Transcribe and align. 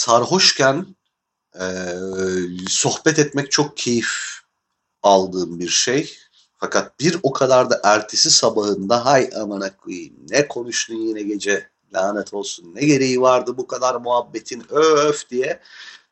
sarhoşken 0.00 0.86
e, 1.54 1.64
sohbet 2.68 3.18
etmek 3.18 3.50
çok 3.50 3.76
keyif 3.76 4.40
aldığım 5.02 5.60
bir 5.60 5.68
şey. 5.68 6.16
Fakat 6.58 7.00
bir 7.00 7.20
o 7.22 7.32
kadar 7.32 7.70
da 7.70 7.80
ertesi 7.84 8.30
sabahında 8.30 9.04
hay 9.04 9.30
amana 9.36 9.76
koyayım 9.76 10.14
ne 10.30 10.48
konuştun 10.48 10.94
yine 10.94 11.22
gece 11.22 11.68
lanet 11.94 12.34
olsun 12.34 12.74
ne 12.74 12.84
gereği 12.84 13.20
vardı 13.20 13.56
bu 13.56 13.66
kadar 13.66 13.94
muhabbetin 13.94 14.64
öf 14.70 15.30
diye 15.30 15.60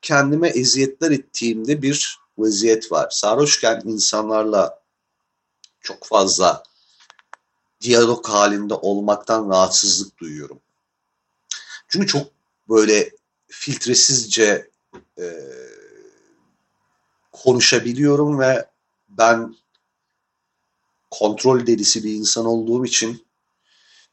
kendime 0.02 0.48
eziyetler 0.48 1.10
ettiğimde 1.10 1.82
bir 1.82 2.18
vaziyet 2.38 2.92
var. 2.92 3.10
Sarhoşken 3.10 3.82
insanlarla 3.84 4.82
çok 5.80 6.06
fazla 6.06 6.62
diyalog 7.80 8.28
halinde 8.28 8.74
olmaktan 8.74 9.50
rahatsızlık 9.50 10.18
duyuyorum. 10.18 10.60
Çünkü 11.88 12.06
çok 12.06 12.26
böyle 12.68 13.17
filtresizce 13.48 14.70
e, 15.18 15.26
konuşabiliyorum 17.32 18.38
ve 18.38 18.68
ben 19.08 19.54
kontrol 21.10 21.66
delisi 21.66 22.04
bir 22.04 22.12
insan 22.14 22.46
olduğum 22.46 22.84
için 22.84 23.26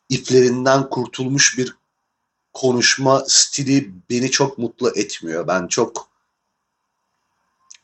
iplerinden 0.10 0.90
kurtulmuş 0.90 1.58
bir 1.58 1.76
konuşma 2.54 3.24
stili 3.28 3.92
beni 4.10 4.32
çok 4.32 4.58
mutlu 4.58 4.90
etmiyor. 4.90 5.48
Ben 5.48 5.68
çok 5.68 6.10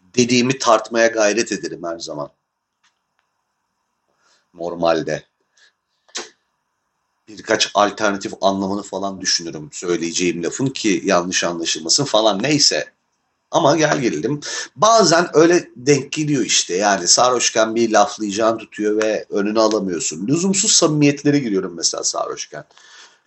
dediğimi 0.02 0.60
tartmaya 0.60 1.08
gayret 1.08 1.52
ederim 1.52 1.84
her 1.84 2.00
zaman. 2.00 2.32
Normalde. 4.54 5.31
Birkaç 7.38 7.72
alternatif 7.74 8.34
anlamını 8.42 8.84
falan 8.84 9.22
düşünürüm 9.22 9.70
söyleyeceğim 9.72 10.44
lafın 10.44 10.68
ki 10.68 11.02
yanlış 11.06 11.44
anlaşılmasın 11.44 12.06
falan 12.06 12.44
neyse. 12.44 12.92
Ama 13.52 13.78
gel 13.78 14.02
gelelim. 14.02 14.40
Bazen 14.76 15.28
öyle 15.34 15.70
denk 15.76 16.12
geliyor 16.12 16.46
işte. 16.46 16.76
Yani 16.76 17.08
sarhoşken 17.08 17.76
bir 17.76 17.92
laflayacağını 17.92 18.58
tutuyor 18.58 19.02
ve 19.02 19.26
önünü 19.30 19.60
alamıyorsun. 19.60 20.28
Lüzumsuz 20.28 20.72
samimiyetlere 20.72 21.40
giriyorum 21.40 21.74
mesela 21.76 22.04
sarhoşken. 22.04 22.64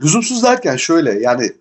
Lüzumsuz 0.00 0.42
derken 0.42 0.76
şöyle 0.76 1.20
yani 1.20 1.52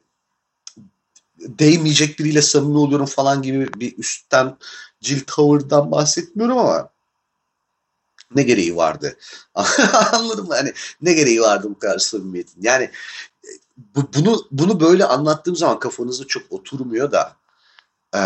değmeyecek 1.39 2.19
biriyle 2.19 2.41
samimi 2.41 2.77
oluyorum 2.77 3.05
falan 3.05 3.41
gibi 3.41 3.73
bir 3.73 3.97
üstten 3.97 4.57
cilt 5.01 5.27
tavırdan 5.27 5.91
bahsetmiyorum 5.91 6.57
ama 6.57 6.89
ne 8.35 8.43
gereği 8.43 8.75
vardı? 8.75 9.17
Anladın 10.11 10.47
mı? 10.47 10.53
Hani 10.55 10.73
ne 11.01 11.13
gereği 11.13 11.41
vardı 11.41 11.67
bu 11.69 11.79
kadar 11.79 11.99
samimiyetin? 11.99 12.61
Yani 12.61 12.89
bu, 13.77 14.09
bunu 14.15 14.47
bunu 14.51 14.79
böyle 14.79 15.05
anlattığım 15.05 15.55
zaman 15.55 15.79
kafanızda 15.79 16.27
çok 16.27 16.51
oturmuyor 16.51 17.11
da 17.11 17.35
e, 18.15 18.21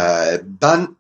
ben 0.61 0.97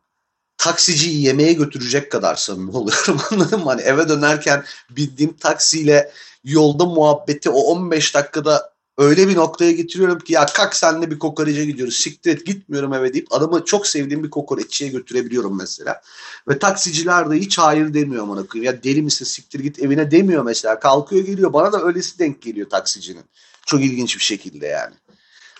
taksiciyi 0.57 1.21
yemeğe 1.23 1.53
götürecek 1.53 2.11
kadar 2.11 2.35
samimi 2.35 2.71
oluyorum 2.77 3.21
anladın 3.31 3.59
mı? 3.59 3.65
Hani 3.65 3.81
eve 3.81 4.09
dönerken 4.09 4.63
bildiğim 4.89 5.33
taksiyle 5.33 6.11
yolda 6.43 6.85
muhabbeti 6.85 7.49
o 7.49 7.59
15 7.59 8.15
dakikada 8.15 8.76
öyle 8.97 9.27
bir 9.27 9.35
noktaya 9.35 9.71
getiriyorum 9.71 10.19
ki 10.19 10.33
ya 10.33 10.45
kalk 10.45 10.75
senle 10.75 11.11
bir 11.11 11.19
kokoreçe 11.19 11.65
gidiyoruz 11.65 11.95
siktir 11.95 12.31
et 12.31 12.45
gitmiyorum 12.45 12.93
eve 12.93 13.13
deyip 13.13 13.33
adamı 13.33 13.65
çok 13.65 13.87
sevdiğim 13.87 14.23
bir 14.23 14.29
kokoreççiye 14.29 14.89
götürebiliyorum 14.89 15.57
mesela. 15.57 16.01
Ve 16.47 16.59
taksiciler 16.59 17.29
de 17.29 17.35
hiç 17.35 17.57
hayır 17.57 17.93
demiyor 17.93 18.23
amına. 18.23 18.45
Ya 18.55 18.83
deli 18.83 19.01
misin 19.01 19.25
siktir 19.25 19.59
git 19.59 19.79
evine 19.79 20.11
demiyor 20.11 20.43
mesela. 20.43 20.79
Kalkıyor 20.79 21.25
geliyor. 21.25 21.53
Bana 21.53 21.73
da 21.73 21.83
öylesi 21.83 22.19
denk 22.19 22.41
geliyor 22.41 22.69
taksicinin. 22.69 23.25
Çok 23.65 23.81
ilginç 23.81 24.15
bir 24.17 24.23
şekilde 24.23 24.67
yani. 24.67 24.95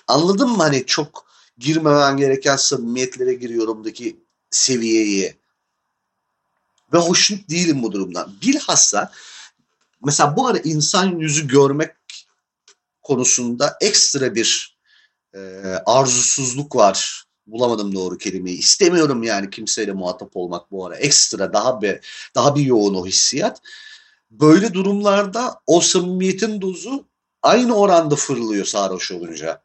Anladın 0.08 0.50
mı 0.50 0.58
hani 0.58 0.86
çok 0.86 1.26
girmemen 1.58 2.18
gereken 2.18 2.56
samimiyetlere 2.56 3.34
giriyorumdaki 3.34 4.20
seviyeyi. 4.52 5.36
Ve 6.94 6.98
hoşnut 6.98 7.50
değilim 7.50 7.84
bu 7.84 7.92
durumdan. 7.92 8.34
Bilhassa 8.42 9.12
mesela 10.06 10.36
bu 10.36 10.48
ara 10.48 10.58
insan 10.58 11.20
yüzü 11.20 11.48
görmek 11.48 11.97
konusunda 13.08 13.78
ekstra 13.82 14.36
bir 14.36 14.78
e, 15.34 15.40
arzusuzluk 15.86 16.76
var. 16.76 17.24
Bulamadım 17.48 17.96
doğru 17.96 18.18
kelimeyi. 18.18 18.58
İstemiyorum 18.58 19.24
yani 19.24 19.50
kimseyle 19.50 19.92
muhatap 19.94 20.38
olmak 20.38 20.72
bu 20.72 20.86
ara. 20.86 20.96
Ekstra 20.96 21.54
daha 21.54 21.82
bir 21.82 22.00
daha 22.36 22.56
bir 22.56 22.62
yoğun 22.62 22.96
o 22.96 23.06
hissiyat. 23.06 23.62
Böyle 24.32 24.74
durumlarda 24.74 25.62
o 25.68 25.82
samimiyetin 25.82 26.62
dozu 26.62 27.08
aynı 27.44 27.76
oranda 27.76 28.16
fırlıyor 28.16 28.66
sarhoş 28.66 29.12
olunca. 29.12 29.62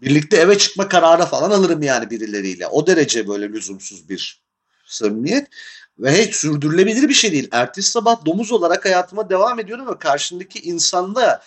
Birlikte 0.00 0.36
eve 0.36 0.58
çıkma 0.58 0.88
kararı 0.88 1.26
falan 1.26 1.50
alırım 1.50 1.82
yani 1.82 2.10
birileriyle. 2.10 2.66
O 2.66 2.86
derece 2.86 3.28
böyle 3.28 3.48
lüzumsuz 3.48 4.08
bir 4.08 4.42
samimiyet. 4.86 5.48
Ve 5.98 6.26
hiç 6.26 6.36
sürdürülebilir 6.36 7.08
bir 7.08 7.14
şey 7.14 7.32
değil. 7.32 7.48
Ertesi 7.52 7.90
sabah 7.90 8.24
domuz 8.24 8.52
olarak 8.52 8.84
hayatıma 8.84 9.30
devam 9.30 9.60
ediyorum 9.60 9.88
ve 9.88 9.98
karşındaki 9.98 10.60
insanda 10.60 11.42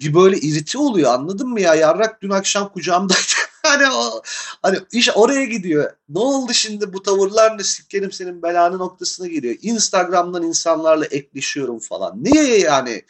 bir 0.00 0.14
böyle 0.14 0.38
iriti 0.38 0.78
oluyor 0.78 1.14
anladın 1.14 1.48
mı 1.48 1.60
ya? 1.60 1.74
Yarrak 1.74 2.22
dün 2.22 2.30
akşam 2.30 2.72
kucağımdaydı. 2.72 3.22
hani 3.62 3.90
o, 3.90 4.22
hani 4.62 4.78
iş 4.92 5.10
oraya 5.14 5.44
gidiyor. 5.44 5.92
Ne 6.08 6.18
oldu 6.18 6.52
şimdi 6.52 6.92
bu 6.92 7.02
tavırlar 7.02 7.58
ne 7.58 7.62
sikerim 7.62 8.12
senin 8.12 8.42
belanı 8.42 8.78
noktasına 8.78 9.26
geliyor. 9.26 9.56
Instagram'dan 9.62 10.42
insanlarla 10.42 11.04
ekleşiyorum 11.04 11.78
falan. 11.78 12.24
Niye 12.24 12.58
yani? 12.58 13.04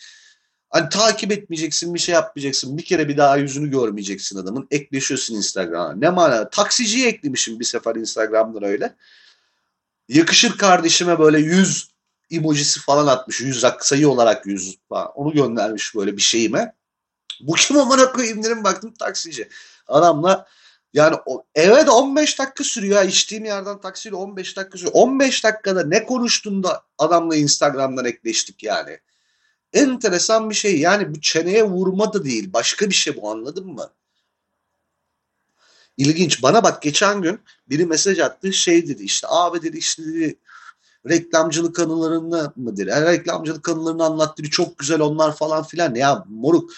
Hani 0.71 0.89
takip 0.89 1.33
etmeyeceksin, 1.33 1.95
bir 1.95 1.99
şey 1.99 2.15
yapmayacaksın. 2.15 2.79
Bir 2.79 2.85
kere 2.85 3.09
bir 3.09 3.17
daha 3.17 3.37
yüzünü 3.37 3.71
görmeyeceksin 3.71 4.39
adamın. 4.39 4.67
Ekleşiyorsun 4.71 5.35
Instagram'a. 5.35 5.95
Ne 5.95 6.11
mana? 6.11 6.51
Taksiciyi 6.51 7.07
eklemişim 7.07 7.61
bir 7.61 7.65
sefer 7.65 7.95
Instagram'dan 7.95 8.63
öyle. 8.63 8.97
Yakışır 10.09 10.59
kardeşime 10.59 11.19
böyle 11.19 11.39
yüz 11.39 11.94
emojisi 12.31 12.81
falan 12.81 13.07
atmış. 13.07 13.41
Yüz 13.41 13.65
sayı 13.81 14.09
olarak 14.09 14.47
yüz 14.47 14.79
falan. 14.89 15.13
Onu 15.15 15.33
göndermiş 15.33 15.95
böyle 15.95 16.17
bir 16.17 16.23
şeyime. 16.23 16.75
Bu 17.41 17.55
kim 17.55 17.79
amına 17.79 18.13
koyayım 18.13 18.43
dedim 18.43 18.65
baktım 18.65 18.95
taksici. 18.99 19.49
Adamla 19.89 20.47
yani 20.95 21.17
o, 21.27 21.45
evet 21.55 21.89
15 21.89 22.39
dakika 22.39 22.65
sürüyor. 22.65 22.97
Ya. 22.97 23.05
İçtiğim 23.05 23.45
yerden 23.45 23.81
taksiyle 23.81 24.17
15 24.17 24.57
dakika 24.57 24.79
sürüyor. 24.79 24.95
15 24.95 25.45
dakikada 25.45 25.87
ne 25.87 26.07
konuştun 26.07 26.63
da 26.63 26.83
adamla 26.99 27.37
Instagram'dan 27.37 28.05
ekleştik 28.05 28.63
yani. 28.63 28.99
Enteresan 29.73 30.51
bir 30.51 30.55
şey. 30.55 30.81
Yani 30.81 31.15
bu 31.15 31.21
çeneye 31.21 31.65
vurma 31.65 32.13
da 32.13 32.25
değil. 32.25 32.53
Başka 32.53 32.91
bir 32.91 32.95
şey 32.95 33.17
bu 33.17 33.31
anladın 33.31 33.67
mı? 33.67 33.91
İlginç. 35.97 36.43
Bana 36.43 36.63
bak 36.63 36.83
geçen 36.83 37.23
gün 37.23 37.41
biri 37.69 37.87
mesaj 37.87 38.19
attı 38.19 38.53
şey 38.53 38.89
dedi 38.89 39.03
işte 39.03 39.27
abi 39.31 39.63
dedi 39.63 39.79
işte 39.79 40.05
dedi 40.05 40.39
reklamcılık 41.09 41.79
anılarını 41.79 42.53
mıdır? 42.57 42.87
Yani 42.87 43.07
reklamcılık 43.07 43.69
anılarını 43.69 44.05
anlattı 44.05 44.43
çok 44.43 44.79
güzel 44.79 45.01
onlar 45.01 45.37
falan 45.37 45.65
filan. 45.65 45.95
Ya 45.95 46.25
moruk 46.29 46.71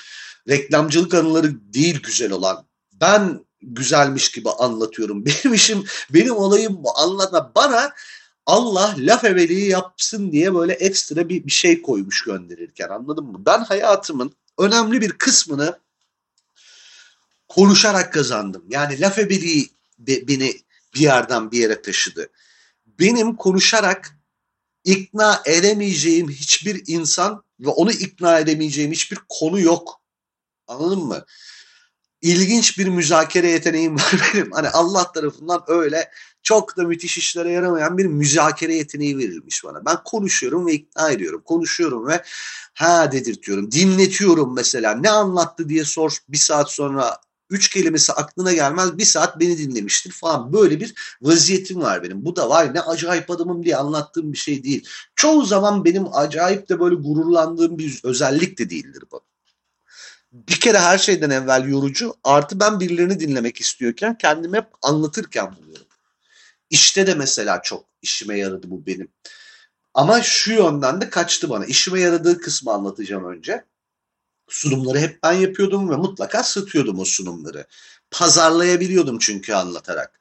reklamcılık 0.48 1.14
anıları 1.14 1.72
değil 1.75 2.03
güzel 2.03 2.32
olan. 2.32 2.65
Ben 2.92 3.41
güzelmiş 3.62 4.31
gibi 4.31 4.50
anlatıyorum. 4.50 5.25
Benim 5.26 5.54
işim, 5.54 5.84
benim 6.10 6.36
olayım 6.36 6.84
bu. 6.84 6.98
Anlatma. 6.98 7.53
Bana 7.54 7.92
Allah 8.47 8.94
laf 8.98 9.25
eveliği 9.25 9.69
yapsın 9.69 10.32
diye 10.32 10.54
böyle 10.54 10.72
ekstra 10.72 11.28
bir, 11.28 11.47
bir 11.47 11.50
şey 11.50 11.82
koymuş 11.82 12.22
gönderirken 12.22 12.88
anladın 12.88 13.25
mı? 13.25 13.42
Ben 13.47 13.59
hayatımın 13.65 14.32
önemli 14.59 15.00
bir 15.00 15.12
kısmını 15.12 15.78
konuşarak 17.48 18.12
kazandım. 18.12 18.65
Yani 18.69 19.00
laf 19.00 19.19
ebeliği 19.19 19.70
beni 19.98 20.54
bir 20.94 21.00
yerden 21.00 21.50
bir 21.50 21.59
yere 21.59 21.82
taşıdı. 21.82 22.28
Benim 22.86 23.36
konuşarak 23.36 24.16
ikna 24.86 25.42
edemeyeceğim 25.44 26.30
hiçbir 26.30 26.82
insan 26.86 27.44
ve 27.60 27.69
onu 27.69 27.92
ikna 27.92 28.38
edemeyeceğim 28.38 28.92
hiçbir 28.92 29.18
konu 29.28 29.60
yok. 29.60 30.00
Anladın 30.66 31.04
mı? 31.04 31.24
İlginç 32.22 32.78
bir 32.78 32.86
müzakere 32.88 33.50
yeteneğim 33.50 33.94
var 33.97 34.30
benim. 34.34 34.50
Hani 34.53 34.68
Allah 34.68 35.12
tarafından 35.12 35.65
öyle 35.66 36.10
çok 36.42 36.77
da 36.77 36.84
müthiş 36.84 37.18
işlere 37.18 37.53
yaramayan 37.53 37.98
bir 37.98 38.06
müzakere 38.06 38.74
yeteneği 38.74 39.18
verilmiş 39.18 39.65
bana. 39.65 39.84
Ben 39.84 39.97
konuşuyorum 40.04 40.66
ve 40.66 40.72
ikna 40.72 41.10
ediyorum. 41.10 41.42
Konuşuyorum 41.44 42.06
ve 42.09 42.22
ha 42.74 43.12
dedirtiyorum. 43.12 43.72
Dinletiyorum 43.72 44.54
mesela. 44.54 44.94
Ne 44.94 45.10
anlattı 45.10 45.68
diye 45.68 45.84
sor. 45.84 46.16
Bir 46.28 46.39
saat 46.39 46.71
sonra 46.71 47.16
üç 47.51 47.69
kelimesi 47.69 48.13
aklına 48.13 48.53
gelmez 48.53 48.98
bir 48.98 49.04
saat 49.04 49.41
beni 49.41 49.59
dinlemiştir 49.59 50.10
falan 50.10 50.53
böyle 50.53 50.81
bir 50.81 50.95
vaziyetim 51.22 51.81
var 51.81 52.03
benim. 52.03 52.25
Bu 52.25 52.37
da 52.37 52.48
var 52.48 52.75
ne 52.75 52.81
acayip 52.81 53.31
adamım 53.31 53.65
diye 53.65 53.77
anlattığım 53.77 54.33
bir 54.33 54.39
şey 54.39 54.65
değil. 54.65 54.89
Çoğu 55.16 55.45
zaman 55.45 55.84
benim 55.84 56.15
acayip 56.15 56.69
de 56.69 56.81
böyle 56.81 56.95
gururlandığım 56.95 57.78
bir 57.78 58.01
özellik 58.04 58.59
de 58.59 58.71
değildir 58.71 59.04
bu. 59.13 59.21
Bir 60.33 60.60
kere 60.60 60.78
her 60.78 60.98
şeyden 60.98 61.31
evvel 61.31 61.69
yorucu 61.69 62.15
artı 62.25 62.60
ben 62.60 62.81
birilerini 62.81 63.21
dinlemek 63.21 63.60
istiyorken 63.60 64.19
kendimi 64.19 64.57
hep 64.57 64.66
anlatırken 64.83 65.57
buluyorum. 65.57 65.87
İşte 66.71 67.07
de 67.07 67.15
mesela 67.15 67.63
çok 67.63 67.84
işime 68.03 68.39
yaradı 68.39 68.71
bu 68.71 68.87
benim. 68.87 69.09
Ama 69.95 70.22
şu 70.22 70.53
yönden 70.53 71.01
de 71.01 71.10
kaçtı 71.10 71.51
bana. 71.51 71.66
İşime 71.66 72.01
yaradığı 72.01 72.41
kısmı 72.41 72.72
anlatacağım 72.72 73.25
önce. 73.25 73.65
Sunumları 74.48 74.98
hep 74.98 75.22
ben 75.22 75.33
yapıyordum 75.33 75.91
ve 75.91 75.97
mutlaka 75.97 76.43
satıyordum 76.43 76.98
o 76.98 77.04
sunumları. 77.04 77.66
Pazarlayabiliyordum 78.10 79.19
çünkü 79.19 79.54
anlatarak. 79.54 80.21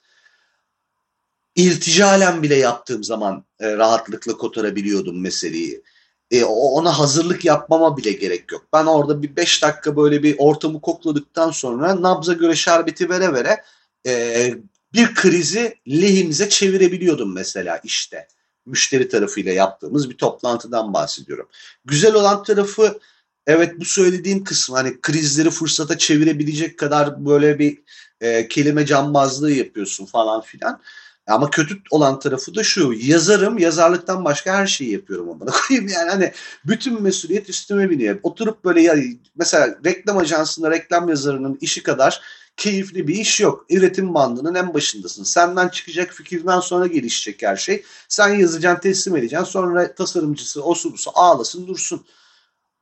İrticalen 1.55 2.43
bile 2.43 2.55
yaptığım 2.55 3.03
zaman 3.03 3.45
e, 3.59 3.77
rahatlıkla 3.77 4.37
kotarabiliyordum 4.37 5.21
meseleyi. 5.21 5.83
E, 6.31 6.43
ona 6.43 6.99
hazırlık 6.99 7.45
yapmama 7.45 7.97
bile 7.97 8.11
gerek 8.11 8.51
yok. 8.51 8.67
Ben 8.73 8.85
orada 8.85 9.21
bir 9.21 9.35
beş 9.35 9.63
dakika 9.63 9.97
böyle 9.97 10.23
bir 10.23 10.35
ortamı 10.37 10.81
kokladıktan 10.81 11.51
sonra 11.51 12.01
nabza 12.01 12.33
göre 12.33 12.55
şerbeti 12.55 13.09
vere 13.09 13.33
vere 13.33 13.63
e, 14.07 14.53
bir 14.93 15.15
krizi 15.15 15.75
lehimize 15.87 16.49
çevirebiliyordum 16.49 17.33
mesela 17.33 17.77
işte. 17.83 18.27
Müşteri 18.65 19.09
tarafıyla 19.09 19.51
yaptığımız 19.51 20.09
bir 20.09 20.17
toplantıdan 20.17 20.93
bahsediyorum. 20.93 21.47
Güzel 21.85 22.13
olan 22.13 22.43
tarafı 22.43 22.99
evet 23.47 23.79
bu 23.79 23.85
söylediğim 23.85 24.43
kısım 24.43 24.75
hani 24.75 25.01
krizleri 25.01 25.49
fırsata 25.49 25.97
çevirebilecek 25.97 26.79
kadar 26.79 27.25
böyle 27.25 27.59
bir 27.59 27.77
e, 28.21 28.47
kelime 28.47 28.85
cambazlığı 28.85 29.51
yapıyorsun 29.51 30.05
falan 30.05 30.41
filan. 30.41 30.81
Ama 31.27 31.49
kötü 31.49 31.77
olan 31.91 32.19
tarafı 32.19 32.55
da 32.55 32.63
şu. 32.63 32.93
Yazarım, 33.01 33.57
yazarlıktan 33.57 34.25
başka 34.25 34.53
her 34.53 34.67
şeyi 34.67 34.91
yapıyorum 34.91 35.29
ama 35.29 35.45
koyayım 35.45 35.87
yani 35.87 36.09
hani 36.09 36.31
bütün 36.65 37.01
mesuliyet 37.01 37.49
üstüme 37.49 37.89
biniyor. 37.89 38.19
Oturup 38.23 38.65
böyle 38.65 38.81
ya 38.81 38.95
mesela 39.35 39.77
reklam 39.85 40.17
ajansında 40.17 40.71
reklam 40.71 41.09
yazarının 41.09 41.57
işi 41.61 41.83
kadar 41.83 42.21
keyifli 42.57 43.07
bir 43.07 43.15
iş 43.15 43.39
yok. 43.39 43.65
Üretim 43.69 44.13
bandının 44.13 44.55
en 44.55 44.73
başındasın. 44.73 45.23
Senden 45.23 45.69
çıkacak 45.69 46.13
fikirden 46.13 46.59
sonra 46.59 46.87
gelişecek 46.87 47.43
her 47.43 47.55
şey. 47.55 47.83
Sen 48.09 48.29
yazacaksın, 48.29 48.81
teslim 48.81 49.15
edeceksin. 49.15 49.45
Sonra 49.45 49.95
tasarımcısı, 49.95 50.63
o 50.63 50.75
subusu 50.75 51.11
ağlasın 51.13 51.67
dursun. 51.67 52.05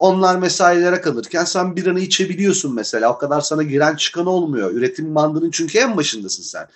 Onlar 0.03 0.35
mesailere 0.35 1.01
kalırken 1.01 1.43
sen 1.45 1.75
bir 1.75 1.87
anı 1.87 1.99
içebiliyorsun 1.99 2.75
mesela. 2.75 3.13
O 3.13 3.17
kadar 3.17 3.41
sana 3.41 3.63
giren 3.63 3.95
çıkan 3.95 4.25
olmuyor. 4.25 4.71
Üretim 4.71 5.15
bandının 5.15 5.51
çünkü 5.51 5.77
en 5.77 5.97
başındasın 5.97 6.43
sen. 6.43 6.67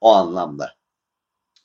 O 0.00 0.12
anlamda. 0.12 0.74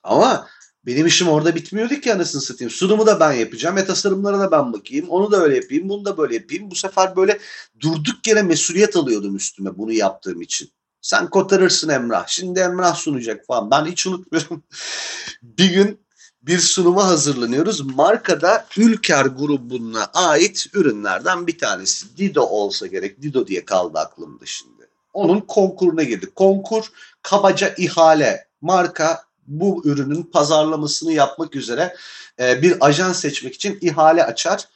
Ama 0.03 0.47
benim 0.85 1.07
işim 1.07 1.27
orada 1.27 1.55
bitmiyordu 1.55 1.95
ki 1.95 2.13
anasını 2.13 2.41
satayım. 2.41 2.71
Sunumu 2.71 3.05
da 3.05 3.19
ben 3.19 3.31
yapacağım. 3.33 3.77
E 3.77 3.85
tasarımlara 3.85 4.39
da 4.39 4.51
ben 4.51 4.73
bakayım. 4.73 5.09
Onu 5.09 5.31
da 5.31 5.37
öyle 5.43 5.55
yapayım. 5.55 5.89
Bunu 5.89 6.05
da 6.05 6.17
böyle 6.17 6.35
yapayım. 6.35 6.71
Bu 6.71 6.75
sefer 6.75 7.15
böyle 7.15 7.39
durduk 7.79 8.27
yere 8.27 8.41
mesuliyet 8.41 8.95
alıyordum 8.95 9.35
üstüme 9.35 9.77
bunu 9.77 9.91
yaptığım 9.91 10.41
için. 10.41 10.69
Sen 11.01 11.29
kotarırsın 11.29 11.89
Emrah. 11.89 12.27
Şimdi 12.27 12.59
Emrah 12.59 12.95
sunacak 12.95 13.45
falan. 13.45 13.71
Ben 13.71 13.85
hiç 13.85 14.07
unutmuyorum. 14.07 14.63
bir 15.41 15.73
gün 15.73 16.06
bir 16.47 16.59
sunuma 16.59 17.07
hazırlanıyoruz. 17.07 17.81
Markada 17.81 18.67
Ülker 18.77 19.25
grubuna 19.25 20.05
ait 20.13 20.65
ürünlerden 20.73 21.47
bir 21.47 21.57
tanesi. 21.57 22.17
Dido 22.17 22.41
olsa 22.41 22.87
gerek. 22.87 23.21
Dido 23.21 23.47
diye 23.47 23.65
kaldı 23.65 23.99
aklımda 23.99 24.45
şimdi. 24.45 24.87
Onun 25.13 25.39
konkuruna 25.39 26.03
girdik. 26.03 26.35
Konkur 26.35 26.91
kabaca 27.21 27.73
ihale. 27.77 28.47
Marka 28.61 29.23
bu 29.47 29.81
ürünün 29.85 30.23
pazarlamasını 30.23 31.11
yapmak 31.11 31.55
üzere 31.55 31.95
e, 32.39 32.61
bir 32.61 32.77
ajan 32.79 33.13
seçmek 33.13 33.55
için 33.55 33.77
ihale 33.81 34.23
açar. 34.23 34.67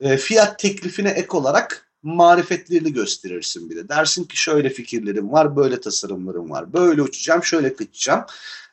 E, 0.00 0.16
fiyat 0.16 0.58
teklifine 0.58 1.10
ek 1.10 1.28
olarak 1.30 1.86
marifetlerini 2.02 2.92
gösterirsin 2.92 3.70
bir 3.70 3.76
de. 3.76 3.88
Dersin 3.88 4.24
ki 4.24 4.36
şöyle 4.36 4.70
fikirlerim 4.70 5.32
var, 5.32 5.56
böyle 5.56 5.80
tasarımlarım 5.80 6.50
var. 6.50 6.72
Böyle 6.72 7.02
uçacağım, 7.02 7.44
şöyle 7.44 7.76
kaçacağım. 7.76 8.24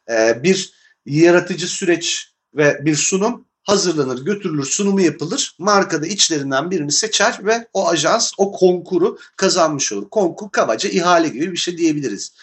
E, 0.10 0.44
bir 0.44 0.74
yaratıcı 1.16 1.68
süreç 1.68 2.34
ve 2.56 2.86
bir 2.86 2.96
sunum 2.96 3.46
hazırlanır, 3.64 4.26
götürülür, 4.26 4.66
sunumu 4.66 5.02
yapılır. 5.02 5.56
Markada 5.60 6.08
içlerinden 6.08 6.72
birini 6.72 6.92
seçer 6.92 7.46
ve 7.46 7.68
o 7.74 7.90
ajans 7.90 8.34
o 8.38 8.52
konkuru 8.52 9.20
kazanmış 9.36 9.92
olur. 9.92 10.10
Konkur 10.10 10.52
kabaca 10.52 10.90
ihale 10.90 11.28
gibi 11.28 11.52
bir 11.52 11.58
şey 11.58 11.78
diyebiliriz. 11.78 12.34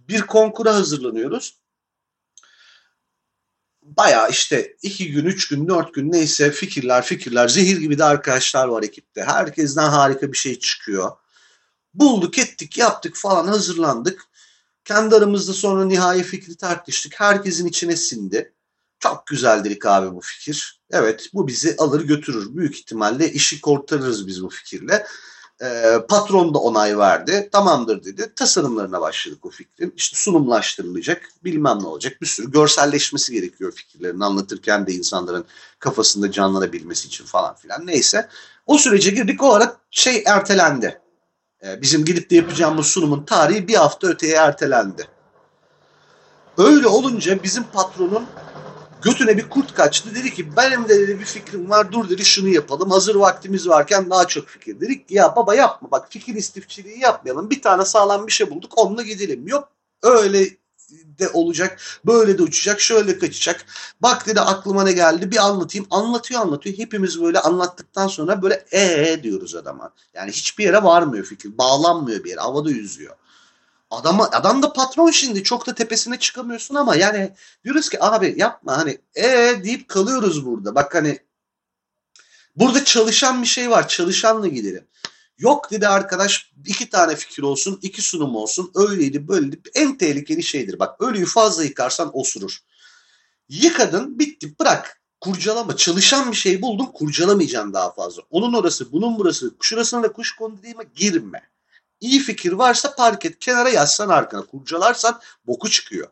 Bir 0.00 0.20
konkura 0.20 0.74
hazırlanıyoruz 0.74 1.60
baya 3.96 4.28
işte 4.28 4.76
iki 4.82 5.12
gün, 5.12 5.24
üç 5.24 5.48
gün, 5.48 5.68
dört 5.68 5.94
gün 5.94 6.12
neyse 6.12 6.50
fikirler 6.50 7.04
fikirler 7.04 7.48
zehir 7.48 7.76
gibi 7.76 7.98
de 7.98 8.04
arkadaşlar 8.04 8.68
var 8.68 8.82
ekipte. 8.82 9.24
Herkesten 9.24 9.88
harika 9.88 10.32
bir 10.32 10.36
şey 10.36 10.58
çıkıyor. 10.58 11.12
Bulduk 11.94 12.38
ettik 12.38 12.78
yaptık 12.78 13.16
falan 13.16 13.46
hazırlandık. 13.46 14.26
Kendi 14.90 15.14
aramızda 15.14 15.52
sonra 15.52 15.84
nihai 15.84 16.22
fikri 16.22 16.56
tartıştık. 16.56 17.20
Herkesin 17.20 17.66
içine 17.66 17.96
sindi. 17.96 18.52
Çok 18.98 19.26
güzel 19.26 19.64
dedik 19.64 19.86
abi 19.86 20.14
bu 20.14 20.20
fikir. 20.20 20.80
Evet 20.90 21.30
bu 21.34 21.46
bizi 21.46 21.76
alır 21.78 22.00
götürür. 22.00 22.56
Büyük 22.56 22.76
ihtimalle 22.76 23.32
işi 23.32 23.60
kurtarırız 23.60 24.26
biz 24.26 24.42
bu 24.42 24.48
fikirle. 24.48 25.06
E, 25.62 25.94
patron 26.08 26.54
da 26.54 26.58
onay 26.58 26.98
verdi. 26.98 27.48
Tamamdır 27.52 28.04
dedi. 28.04 28.32
Tasarımlarına 28.36 29.00
başladık 29.00 29.46
o 29.46 29.50
fikrin. 29.50 29.94
İşte 29.96 30.16
sunumlaştırılacak. 30.16 31.22
Bilmem 31.44 31.78
ne 31.82 31.86
olacak. 31.86 32.20
Bir 32.20 32.26
sürü 32.26 32.50
görselleşmesi 32.50 33.32
gerekiyor 33.32 33.72
fikirlerini 33.72 34.24
anlatırken 34.24 34.86
de 34.86 34.92
insanların 34.92 35.44
kafasında 35.78 36.32
canlanabilmesi 36.32 37.06
için 37.06 37.24
falan 37.24 37.54
filan. 37.54 37.86
Neyse. 37.86 38.28
O 38.66 38.78
sürece 38.78 39.10
girdik. 39.10 39.42
O 39.42 39.52
ara 39.52 39.76
şey 39.90 40.22
ertelendi. 40.26 41.00
E, 41.64 41.82
bizim 41.82 42.04
gidip 42.04 42.30
de 42.30 42.36
yapacağımız 42.36 42.86
sunumun 42.86 43.24
tarihi 43.24 43.68
bir 43.68 43.74
hafta 43.74 44.06
öteye 44.06 44.36
ertelendi. 44.36 45.08
Öyle 46.58 46.86
olunca 46.86 47.42
bizim 47.42 47.64
patronun 47.64 48.26
götüne 49.02 49.36
bir 49.36 49.48
kurt 49.48 49.74
kaçtı. 49.74 50.14
Dedi 50.14 50.34
ki 50.34 50.56
benim 50.56 50.88
de 50.88 51.00
dedi 51.00 51.20
bir 51.20 51.24
fikrim 51.24 51.70
var 51.70 51.92
dur 51.92 52.08
dedi 52.08 52.24
şunu 52.24 52.48
yapalım. 52.48 52.90
Hazır 52.90 53.14
vaktimiz 53.14 53.68
varken 53.68 54.10
daha 54.10 54.26
çok 54.26 54.48
fikir. 54.48 54.80
Dedik 54.80 55.10
ya 55.10 55.36
baba 55.36 55.54
yapma 55.54 55.90
bak 55.90 56.06
fikir 56.10 56.34
istifçiliği 56.34 57.00
yapmayalım. 57.00 57.50
Bir 57.50 57.62
tane 57.62 57.84
sağlam 57.84 58.26
bir 58.26 58.32
şey 58.32 58.50
bulduk 58.50 58.72
onunla 58.76 59.02
gidelim. 59.02 59.48
Yok 59.48 59.68
öyle 60.02 60.46
de 61.18 61.28
olacak. 61.28 61.80
Böyle 62.06 62.38
de 62.38 62.42
uçacak. 62.42 62.80
Şöyle 62.80 63.18
kaçacak. 63.18 63.64
Bak 64.00 64.26
dedi 64.26 64.40
aklıma 64.40 64.84
ne 64.84 64.92
geldi 64.92 65.30
bir 65.30 65.36
anlatayım. 65.36 65.86
Anlatıyor 65.90 66.40
anlatıyor. 66.40 66.78
Hepimiz 66.78 67.22
böyle 67.22 67.40
anlattıktan 67.40 68.08
sonra 68.08 68.42
böyle 68.42 68.64
ee 68.72 69.20
diyoruz 69.22 69.54
adama. 69.54 69.92
Yani 70.14 70.30
hiçbir 70.30 70.64
yere 70.64 70.82
varmıyor 70.82 71.24
fikir. 71.24 71.58
Bağlanmıyor 71.58 72.24
bir 72.24 72.30
yere. 72.30 72.40
Havada 72.40 72.70
yüzüyor. 72.70 73.16
Adama, 73.90 74.28
adam 74.32 74.62
da 74.62 74.72
patron 74.72 75.10
şimdi 75.10 75.42
çok 75.42 75.66
da 75.66 75.74
tepesine 75.74 76.18
çıkamıyorsun 76.18 76.74
ama 76.74 76.96
yani 76.96 77.34
diyoruz 77.64 77.88
ki 77.88 78.04
abi 78.04 78.34
yapma 78.36 78.78
hani 78.78 78.98
e 79.14 79.54
deyip 79.64 79.88
kalıyoruz 79.88 80.46
burada. 80.46 80.74
Bak 80.74 80.94
hani 80.94 81.18
burada 82.56 82.84
çalışan 82.84 83.42
bir 83.42 83.46
şey 83.46 83.70
var 83.70 83.88
çalışanla 83.88 84.46
gidelim. 84.46 84.86
Yok 85.40 85.70
dedi 85.70 85.88
arkadaş 85.88 86.52
iki 86.66 86.90
tane 86.90 87.16
fikir 87.16 87.42
olsun 87.42 87.78
iki 87.82 88.02
sunum 88.02 88.36
olsun 88.36 88.72
öyleydi 88.74 89.28
böyleydi 89.28 89.60
en 89.74 89.98
tehlikeli 89.98 90.42
şeydir. 90.42 90.78
Bak 90.78 91.00
ölüyü 91.00 91.26
fazla 91.26 91.64
yıkarsan 91.64 92.10
osurur. 92.12 92.58
Yıkadın 93.48 94.18
bitti 94.18 94.58
bırak 94.60 95.02
kurcalama 95.20 95.76
çalışan 95.76 96.32
bir 96.32 96.36
şey 96.36 96.62
buldun 96.62 96.86
kurcalamayacaksın 96.86 97.72
daha 97.72 97.92
fazla. 97.94 98.22
Onun 98.30 98.52
orası 98.52 98.92
bunun 98.92 99.18
burası 99.18 99.54
şurasına 99.60 100.02
da 100.02 100.12
kuş 100.12 100.36
kondu 100.36 100.62
değil 100.62 100.76
mi 100.76 100.84
girme. 100.94 101.50
İyi 102.00 102.20
fikir 102.20 102.52
varsa 102.52 102.94
park 102.94 103.24
et. 103.24 103.38
Kenara 103.38 103.68
yazsan 103.68 104.08
arkana. 104.08 104.46
Kurcalarsan 104.46 105.20
boku 105.46 105.70
çıkıyor. 105.70 106.08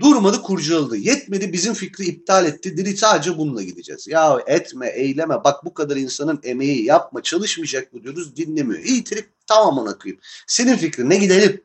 Durmadı 0.00 0.42
kurcaladı. 0.42 0.96
Yetmedi 0.96 1.52
bizim 1.52 1.74
fikri 1.74 2.04
iptal 2.04 2.46
etti. 2.46 2.76
Dedi 2.76 2.96
sadece 2.96 3.38
bununla 3.38 3.62
gideceğiz. 3.62 4.06
Ya 4.06 4.38
etme, 4.46 4.88
eyleme. 4.88 5.44
Bak 5.44 5.64
bu 5.64 5.74
kadar 5.74 5.96
insanın 5.96 6.40
emeği 6.42 6.84
yapma. 6.84 7.22
Çalışmayacak 7.22 7.92
bu 7.92 8.02
diyoruz. 8.02 8.36
Dinlemiyor. 8.36 8.82
İyi 8.82 9.04
trip 9.04 9.28
tamam 9.46 9.78
ona 9.78 9.98
koyayım. 9.98 10.20
Senin 10.46 10.76
fikrin 10.76 11.10
ne 11.10 11.16
gidelim. 11.16 11.64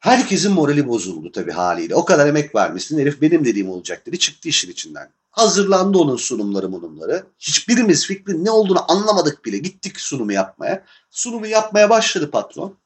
Herkesin 0.00 0.52
morali 0.52 0.88
bozuldu 0.88 1.32
tabii 1.32 1.52
haliyle. 1.52 1.94
O 1.94 2.04
kadar 2.04 2.26
emek 2.26 2.54
vermişsin. 2.54 2.98
Herif 2.98 3.20
benim 3.22 3.44
dediğim 3.44 3.70
olacak 3.70 4.06
dedi. 4.06 4.18
Çıktı 4.18 4.48
işin 4.48 4.70
içinden. 4.70 5.12
Hazırlandı 5.30 5.98
onun 5.98 6.16
sunumları 6.16 6.66
sunumları. 6.66 7.26
Hiçbirimiz 7.38 8.06
fikrin 8.06 8.44
ne 8.44 8.50
olduğunu 8.50 8.92
anlamadık 8.92 9.44
bile. 9.44 9.58
Gittik 9.58 10.00
sunumu 10.00 10.32
yapmaya. 10.32 10.84
Sunumu 11.10 11.46
yapmaya 11.46 11.90
başladı 11.90 12.30
patron. 12.30 12.78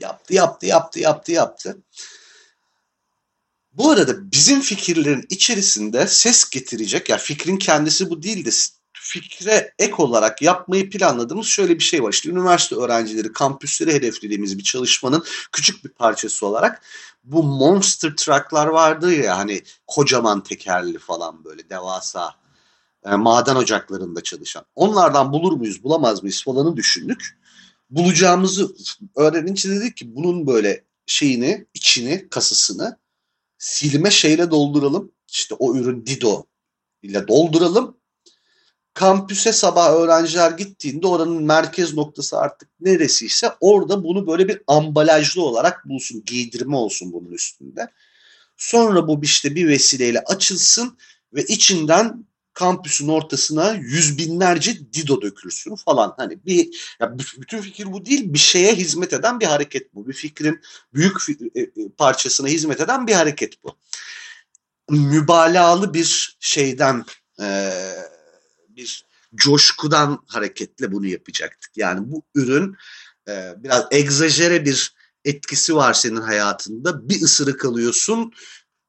Yaptı, 0.00 0.34
yaptı, 0.34 0.66
yaptı, 0.66 1.00
yaptı, 1.00 1.32
yaptı. 1.32 1.76
Bu 3.74 3.90
arada 3.90 4.32
bizim 4.32 4.60
fikirlerin 4.60 5.26
içerisinde 5.30 6.06
ses 6.06 6.50
getirecek, 6.50 7.08
yani 7.08 7.20
fikrin 7.20 7.56
kendisi 7.56 8.10
bu 8.10 8.22
değil 8.22 8.44
de 8.44 8.50
fikre 8.92 9.74
ek 9.78 9.94
olarak 9.98 10.42
yapmayı 10.42 10.90
planladığımız 10.90 11.46
şöyle 11.46 11.78
bir 11.78 11.84
şey 11.84 12.02
var. 12.02 12.12
İşte 12.12 12.30
üniversite 12.30 12.76
öğrencileri, 12.76 13.32
kampüsleri 13.32 13.92
hedeflediğimiz 13.92 14.58
bir 14.58 14.62
çalışmanın 14.62 15.24
küçük 15.52 15.84
bir 15.84 15.90
parçası 15.90 16.46
olarak 16.46 16.82
bu 17.24 17.42
monster 17.42 18.16
trucklar 18.16 18.66
vardı 18.66 19.14
ya 19.14 19.38
hani 19.38 19.62
kocaman 19.86 20.42
tekerli 20.42 20.98
falan 20.98 21.44
böyle 21.44 21.70
devasa 21.70 22.34
e, 23.06 23.16
maden 23.16 23.56
ocaklarında 23.56 24.22
çalışan. 24.22 24.64
Onlardan 24.74 25.32
bulur 25.32 25.52
muyuz, 25.52 25.84
bulamaz 25.84 26.22
mıyız 26.22 26.42
falanı 26.44 26.76
düşündük. 26.76 27.38
Bulacağımızı 27.90 28.74
öğrenince 29.16 29.70
dedik 29.70 29.96
ki 29.96 30.16
bunun 30.16 30.46
böyle 30.46 30.84
şeyini, 31.06 31.66
içini, 31.74 32.28
kasasını 32.30 32.98
silme 33.64 34.10
şeyle 34.10 34.50
dolduralım. 34.50 35.12
İşte 35.28 35.54
o 35.58 35.76
ürün 35.76 36.06
Dido 36.06 36.44
ile 37.02 37.28
dolduralım 37.28 37.96
kampüse 38.94 39.52
sabah 39.52 39.92
öğrenciler 39.92 40.50
gittiğinde 40.50 41.06
oranın 41.06 41.42
merkez 41.42 41.94
noktası 41.94 42.38
artık 42.38 42.68
neresiyse 42.80 43.50
orada 43.60 44.04
bunu 44.04 44.26
böyle 44.26 44.48
bir 44.48 44.62
ambalajlı 44.66 45.42
olarak 45.42 45.88
bulsun, 45.88 46.22
giydirme 46.26 46.76
olsun 46.76 47.12
bunun 47.12 47.32
üstünde. 47.32 47.90
Sonra 48.56 49.08
bu 49.08 49.20
işte 49.22 49.54
bir 49.54 49.68
vesileyle 49.68 50.20
açılsın 50.20 50.98
ve 51.32 51.42
içinden 51.42 52.26
kampüsün 52.54 53.08
ortasına 53.08 53.72
yüz 53.72 54.18
binlerce 54.18 54.92
dido 54.92 55.22
dökülsün 55.22 55.74
falan. 55.74 56.14
Hani 56.16 56.44
bir 56.46 56.96
ya 57.00 57.18
bütün 57.18 57.60
fikir 57.60 57.92
bu 57.92 58.04
değil, 58.04 58.32
bir 58.32 58.38
şeye 58.38 58.74
hizmet 58.74 59.12
eden 59.12 59.40
bir 59.40 59.46
hareket 59.46 59.94
bu. 59.94 60.08
Bir 60.08 60.12
fikrin 60.12 60.60
büyük 60.94 61.16
e, 61.54 61.60
e, 61.60 61.70
parçasına 61.98 62.48
hizmet 62.48 62.80
eden 62.80 63.06
bir 63.06 63.12
hareket 63.12 63.64
bu. 63.64 63.76
Mübalağalı 64.90 65.94
bir 65.94 66.36
şeyden 66.40 67.04
e, 67.40 67.70
bir 68.68 69.04
coşkudan 69.34 70.24
hareketle 70.26 70.92
bunu 70.92 71.06
yapacaktık. 71.06 71.70
Yani 71.76 72.00
bu 72.12 72.22
ürün 72.34 72.76
e, 73.28 73.54
biraz 73.56 73.84
egzajere 73.90 74.64
bir 74.64 74.94
etkisi 75.24 75.76
var 75.76 75.94
senin 75.94 76.20
hayatında. 76.20 77.08
Bir 77.08 77.22
ısırık 77.22 77.64
alıyorsun 77.64 78.32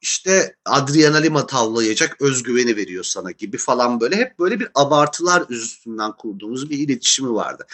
işte 0.06 0.56
Adriana 0.66 1.18
Lima 1.18 1.48
tavlayacak 1.48 2.22
özgüveni 2.22 2.76
veriyor 2.76 3.04
sana 3.04 3.32
gibi 3.32 3.58
falan 3.58 4.00
böyle. 4.00 4.16
Hep 4.16 4.40
böyle 4.40 4.60
bir 4.60 4.68
abartılar 4.76 5.46
üstünden 5.50 6.12
kurduğumuz 6.12 6.70
bir 6.70 6.78
iletişimi 6.78 7.34
vardı. 7.34 7.68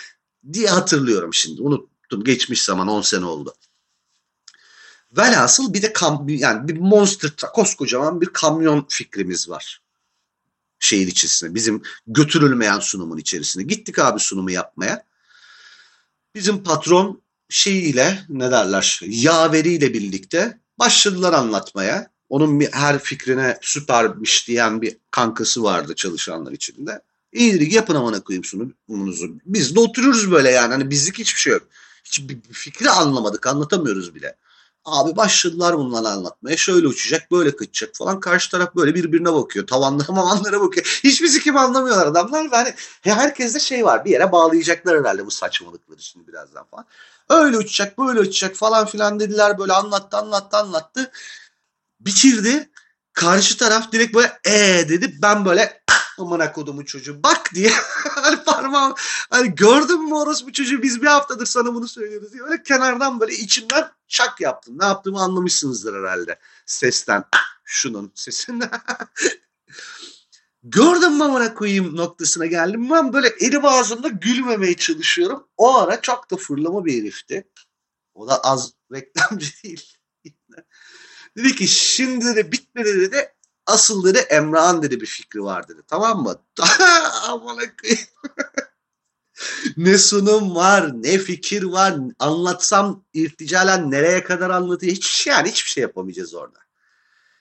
Diye 0.53 0.69
hatırlıyorum 0.69 1.33
şimdi. 1.33 1.61
Unuttum. 1.61 2.23
Geçmiş 2.23 2.63
zaman 2.63 2.87
10 2.87 3.01
sene 3.01 3.25
oldu. 3.25 3.53
Velhasıl 5.17 5.73
bir 5.73 5.81
de 5.81 5.93
kam 5.93 6.29
yani 6.29 6.67
bir 6.67 6.77
monster 6.77 7.31
koskocaman 7.53 8.21
bir 8.21 8.27
kamyon 8.27 8.85
fikrimiz 8.89 9.49
var. 9.49 9.81
Şehir 10.79 11.07
içerisinde. 11.07 11.55
Bizim 11.55 11.81
götürülmeyen 12.07 12.79
sunumun 12.79 13.17
içerisinde. 13.17 13.63
Gittik 13.63 13.99
abi 13.99 14.19
sunumu 14.19 14.51
yapmaya. 14.51 15.05
Bizim 16.35 16.63
patron 16.63 17.21
şeyiyle 17.49 18.25
ne 18.29 18.51
derler 18.51 18.99
yaveriyle 19.07 19.93
birlikte 19.93 20.59
başladılar 20.79 21.33
anlatmaya 21.33 22.10
onun 22.31 22.61
her 22.71 22.99
fikrine 22.99 23.57
süpermiş 23.61 24.47
diyen 24.47 24.81
bir 24.81 24.97
kankası 25.11 25.63
vardı 25.63 25.95
çalışanlar 25.95 26.51
içinde. 26.51 27.01
İyilik 27.33 27.73
yapın 27.73 27.95
amına 27.95 28.19
koyayım 28.19 28.43
sununuzu. 28.43 29.27
Biz 29.45 29.75
de 29.75 29.79
oturuyoruz 29.79 30.31
böyle 30.31 30.51
yani. 30.51 30.73
Hani 30.73 30.89
bizlik 30.89 31.19
hiçbir 31.19 31.39
şey 31.39 31.53
yok. 31.53 31.63
Hiç 32.03 32.29
bir 32.29 32.41
fikri 32.53 32.89
anlamadık. 32.89 33.47
Anlatamıyoruz 33.47 34.15
bile. 34.15 34.35
Abi 34.85 35.15
başladılar 35.15 35.77
bunları 35.77 36.07
anlatmaya. 36.07 36.57
Şöyle 36.57 36.87
uçacak, 36.87 37.31
böyle 37.31 37.55
kaçacak 37.55 37.95
falan. 37.95 38.19
Karşı 38.19 38.51
taraf 38.51 38.75
böyle 38.75 38.95
birbirine 38.95 39.33
bakıyor. 39.33 39.67
Tavanlara 39.67 40.11
mavanlara 40.13 40.61
bakıyor. 40.61 40.99
Hiçbir 41.03 41.39
kim 41.39 41.57
anlamıyorlar 41.57 42.07
adamlar. 42.07 42.51
Ve 42.51 42.55
hani 42.55 42.73
herkeste 43.01 43.59
şey 43.59 43.85
var. 43.85 44.05
Bir 44.05 44.11
yere 44.11 44.31
bağlayacaklar 44.31 44.99
herhalde 44.99 45.25
bu 45.25 45.31
saçmalıkları 45.31 46.01
şimdi 46.01 46.27
birazdan 46.27 46.65
falan. 46.71 46.85
Öyle 47.29 47.57
uçacak, 47.57 47.97
böyle 47.97 48.19
uçacak 48.19 48.55
falan 48.55 48.85
filan 48.85 49.19
dediler. 49.19 49.57
Böyle 49.57 49.73
anlattı, 49.73 50.17
anlattı, 50.17 50.57
anlattı 50.57 51.11
bitirdi. 52.05 52.69
Karşı 53.13 53.57
taraf 53.57 53.91
direkt 53.91 54.15
böyle 54.15 54.39
ee 54.45 54.89
dedi. 54.89 55.17
Ben 55.21 55.45
böyle 55.45 55.81
amına 56.17 56.51
kodumun 56.51 56.83
çocuğu 56.83 57.23
bak 57.23 57.49
diye 57.55 57.71
hani 58.09 58.43
parmağım 58.43 58.93
hani 59.29 59.55
gördün 59.55 60.05
mü 60.05 60.13
orası 60.13 60.47
bu 60.47 60.53
çocuğu 60.53 60.81
biz 60.81 61.01
bir 61.01 61.07
haftadır 61.07 61.45
sana 61.45 61.73
bunu 61.73 61.87
söylüyoruz 61.87 62.33
diye 62.33 62.43
öyle 62.43 62.63
kenardan 62.63 63.19
böyle 63.19 63.33
içimden 63.33 63.91
şak 64.07 64.41
yaptım. 64.41 64.79
Ne 64.79 64.85
yaptığımı 64.85 65.21
anlamışsınızdır 65.21 66.03
herhalde 66.03 66.39
sesten 66.65 67.23
şunun 67.63 68.11
sesinden. 68.15 68.71
Gördüm 70.63 71.13
mü 71.13 71.23
amına 71.23 71.53
koyayım 71.53 71.95
noktasına 71.95 72.45
geldim. 72.45 72.89
Ben 72.89 73.13
böyle 73.13 73.27
elim 73.27 73.65
ağzımda 73.65 74.07
gülmemeye 74.07 74.75
çalışıyorum. 74.77 75.47
O 75.57 75.77
ara 75.77 76.01
çok 76.01 76.31
da 76.31 76.37
fırlama 76.37 76.85
bir 76.85 77.01
herifti. 77.01 77.47
O 78.13 78.27
da 78.27 78.39
az 78.39 78.73
reklamcı 78.93 79.51
değil. 79.63 79.90
Dedi 81.37 81.55
ki 81.55 81.67
şimdi 81.67 82.35
de 82.35 82.51
bitmedi 82.51 83.01
dedi. 83.01 83.33
Asıl 83.65 84.05
dedi 84.05 84.17
Emrah'ın 84.17 84.81
dedi 84.81 85.01
bir 85.01 85.05
fikri 85.05 85.43
var 85.43 85.67
dedi. 85.67 85.81
Tamam 85.87 86.23
mı? 86.23 86.41
Aman 87.27 87.57
ne 89.77 89.97
sunum 89.97 90.55
var, 90.55 91.03
ne 91.03 91.17
fikir 91.17 91.63
var. 91.63 91.95
Anlatsam 92.19 93.03
irticalen 93.13 93.91
nereye 93.91 94.23
kadar 94.23 94.49
anlatıyor. 94.49 94.93
Hiç 94.93 95.07
şey 95.07 95.33
yani 95.33 95.49
hiçbir 95.49 95.69
şey 95.69 95.81
yapamayacağız 95.81 96.33
orada. 96.33 96.59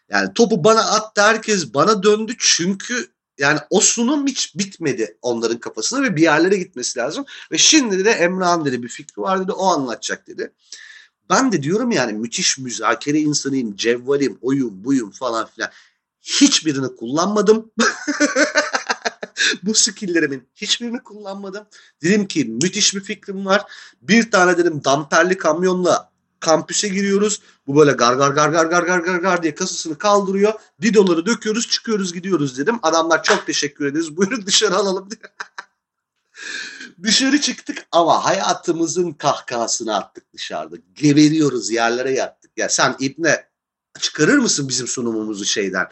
Yani 0.09 0.35
topu 0.35 0.65
bana 0.65 0.81
attı 0.81 1.23
herkes 1.23 1.75
bana 1.75 2.03
döndü 2.03 2.33
çünkü 2.39 3.13
yani 3.39 3.61
o 3.71 3.81
sunum 3.81 4.27
hiç 4.27 4.59
bitmedi 4.59 5.19
onların 5.23 5.59
kafasına 5.59 6.03
ve 6.03 6.17
bir 6.17 6.23
yerlere 6.23 6.57
gitmesi 6.57 6.99
lazım. 6.99 7.25
Ve 7.53 7.59
şimdi 7.59 8.05
de 8.05 8.11
Emrah'ın 8.11 8.65
dedi 8.65 8.83
bir 8.83 8.89
fikri 8.89 9.23
var 9.23 9.41
dedi 9.41 9.53
o 9.53 9.67
anlatacak 9.67 10.27
dedi. 10.27 10.53
Ben 11.31 11.53
de 11.53 11.63
diyorum 11.63 11.91
yani 11.91 12.13
müthiş 12.13 12.59
müzakere 12.59 13.19
insanıyım, 13.19 13.77
cevvalim, 13.77 14.39
oyum, 14.43 14.85
buyum 14.85 15.11
falan 15.11 15.47
filan. 15.47 15.71
Hiçbirini 16.23 16.97
kullanmadım. 16.97 17.71
Bu 19.63 19.75
skillerimin 19.75 20.49
hiçbirini 20.55 21.03
kullanmadım. 21.03 21.67
Dedim 22.03 22.27
ki 22.27 22.45
müthiş 22.45 22.95
bir 22.95 23.01
fikrim 23.01 23.47
var. 23.47 23.63
Bir 24.03 24.31
tane 24.31 24.59
dedim 24.59 24.85
damperli 24.85 25.39
kamyonla 25.39 26.11
kampüse 26.41 26.89
giriyoruz. 26.89 27.43
Bu 27.67 27.77
böyle 27.77 27.93
gar 27.93 28.15
gar 28.15 28.31
gar 28.31 28.49
gar 28.49 28.61
gar 28.61 28.83
gar 28.83 28.99
gar 28.99 29.19
gar 29.19 29.43
diye 29.43 29.55
kasasını 29.55 29.99
kaldırıyor. 29.99 30.53
Didoları 30.83 31.27
döküyoruz 31.27 31.69
çıkıyoruz 31.69 32.13
gidiyoruz 32.13 32.59
dedim. 32.59 32.79
Adamlar 32.83 33.23
çok 33.23 33.47
teşekkür 33.47 33.87
ederiz. 33.87 34.17
Buyurun 34.17 34.47
dışarı 34.47 34.77
alalım 34.77 35.11
diye. 35.11 35.21
Dışarı 37.03 37.41
çıktık 37.41 37.87
ama 37.93 38.25
hayatımızın 38.25 39.13
kahkahasını 39.13 39.97
attık 39.97 40.33
dışarıda. 40.35 40.77
Geberiyoruz 40.95 41.71
yerlere 41.71 42.13
yattık. 42.13 42.51
Ya 42.57 42.69
sen 42.69 42.97
İbne 42.99 43.45
çıkarır 44.01 44.39
mısın 44.39 44.69
bizim 44.69 44.87
sunumumuzu 44.87 45.45
şeyden? 45.45 45.87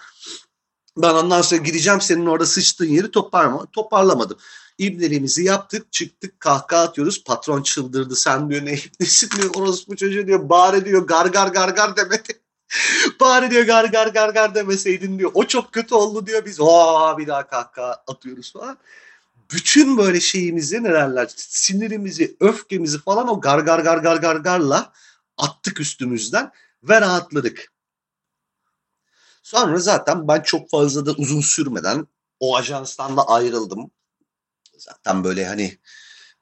Ben 0.97 1.15
ondan 1.15 1.43
sonra 1.43 1.63
gideceğim 1.63 2.01
senin 2.01 2.27
orada 2.27 2.47
sıçtığın 2.47 2.87
yeri 2.87 3.11
toparlama, 3.11 3.67
toparlamadım. 3.67 4.39
İbneliğimizi 4.79 5.45
yaptık, 5.45 5.93
çıktık, 5.93 6.41
kahkaha 6.41 6.83
atıyoruz. 6.83 7.25
Patron 7.25 7.63
çıldırdı. 7.63 8.17
Sen 8.17 8.51
diyor 8.51 8.65
ne 8.65 8.73
ibnesin 8.73 9.31
diyor. 9.31 9.55
Orospu 9.55 9.97
çocuğu 9.97 10.27
diyor. 10.27 10.49
Bari 10.49 10.85
diyor 10.85 11.07
gar 11.07 11.27
gar 11.27 11.49
gar 11.49 11.69
gar 11.69 11.97
demedi. 11.97 12.41
Bari 13.21 13.51
diyor 13.51 13.63
gar 13.63 13.85
gar 13.85 14.07
gar 14.07 14.29
gar 14.29 14.55
demeseydin 14.55 15.19
diyor. 15.19 15.31
O 15.35 15.45
çok 15.45 15.73
kötü 15.73 15.95
oldu 15.95 16.27
diyor. 16.27 16.45
Biz 16.47 16.61
o 16.61 17.15
bir 17.19 17.27
daha 17.27 17.47
kahkaha 17.47 18.03
atıyoruz 18.07 18.53
falan 18.53 18.79
bütün 19.53 19.99
böyle 19.99 20.21
şeyimizi 20.21 20.83
nelerler 20.83 21.29
sinirimizi, 21.37 22.37
öfkemizi 22.41 22.99
falan 22.99 23.29
o 23.29 23.41
gar 23.41 23.59
gar 23.59 23.79
gar 23.79 23.99
gar 23.99 24.17
gar 24.17 24.37
garla 24.37 24.93
attık 25.37 25.81
üstümüzden 25.81 26.53
ve 26.83 27.01
rahatladık. 27.01 27.73
Sonra 29.43 29.79
zaten 29.79 30.29
ben 30.29 30.43
çok 30.43 30.71
fazla 30.71 31.07
da 31.07 31.13
uzun 31.13 31.41
sürmeden 31.41 32.07
o 32.41 32.57
ajanstan 32.57 33.17
da 33.17 33.29
ayrıldım. 33.29 33.91
Zaten 34.79 35.25
böyle 35.25 35.47
hani 35.47 35.79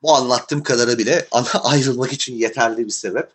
bu 0.02 0.14
anlattığım 0.14 0.62
kadara 0.62 0.98
bile 0.98 1.28
ayrılmak 1.62 2.12
için 2.12 2.34
yeterli 2.34 2.86
bir 2.86 2.90
sebep. 2.90 3.32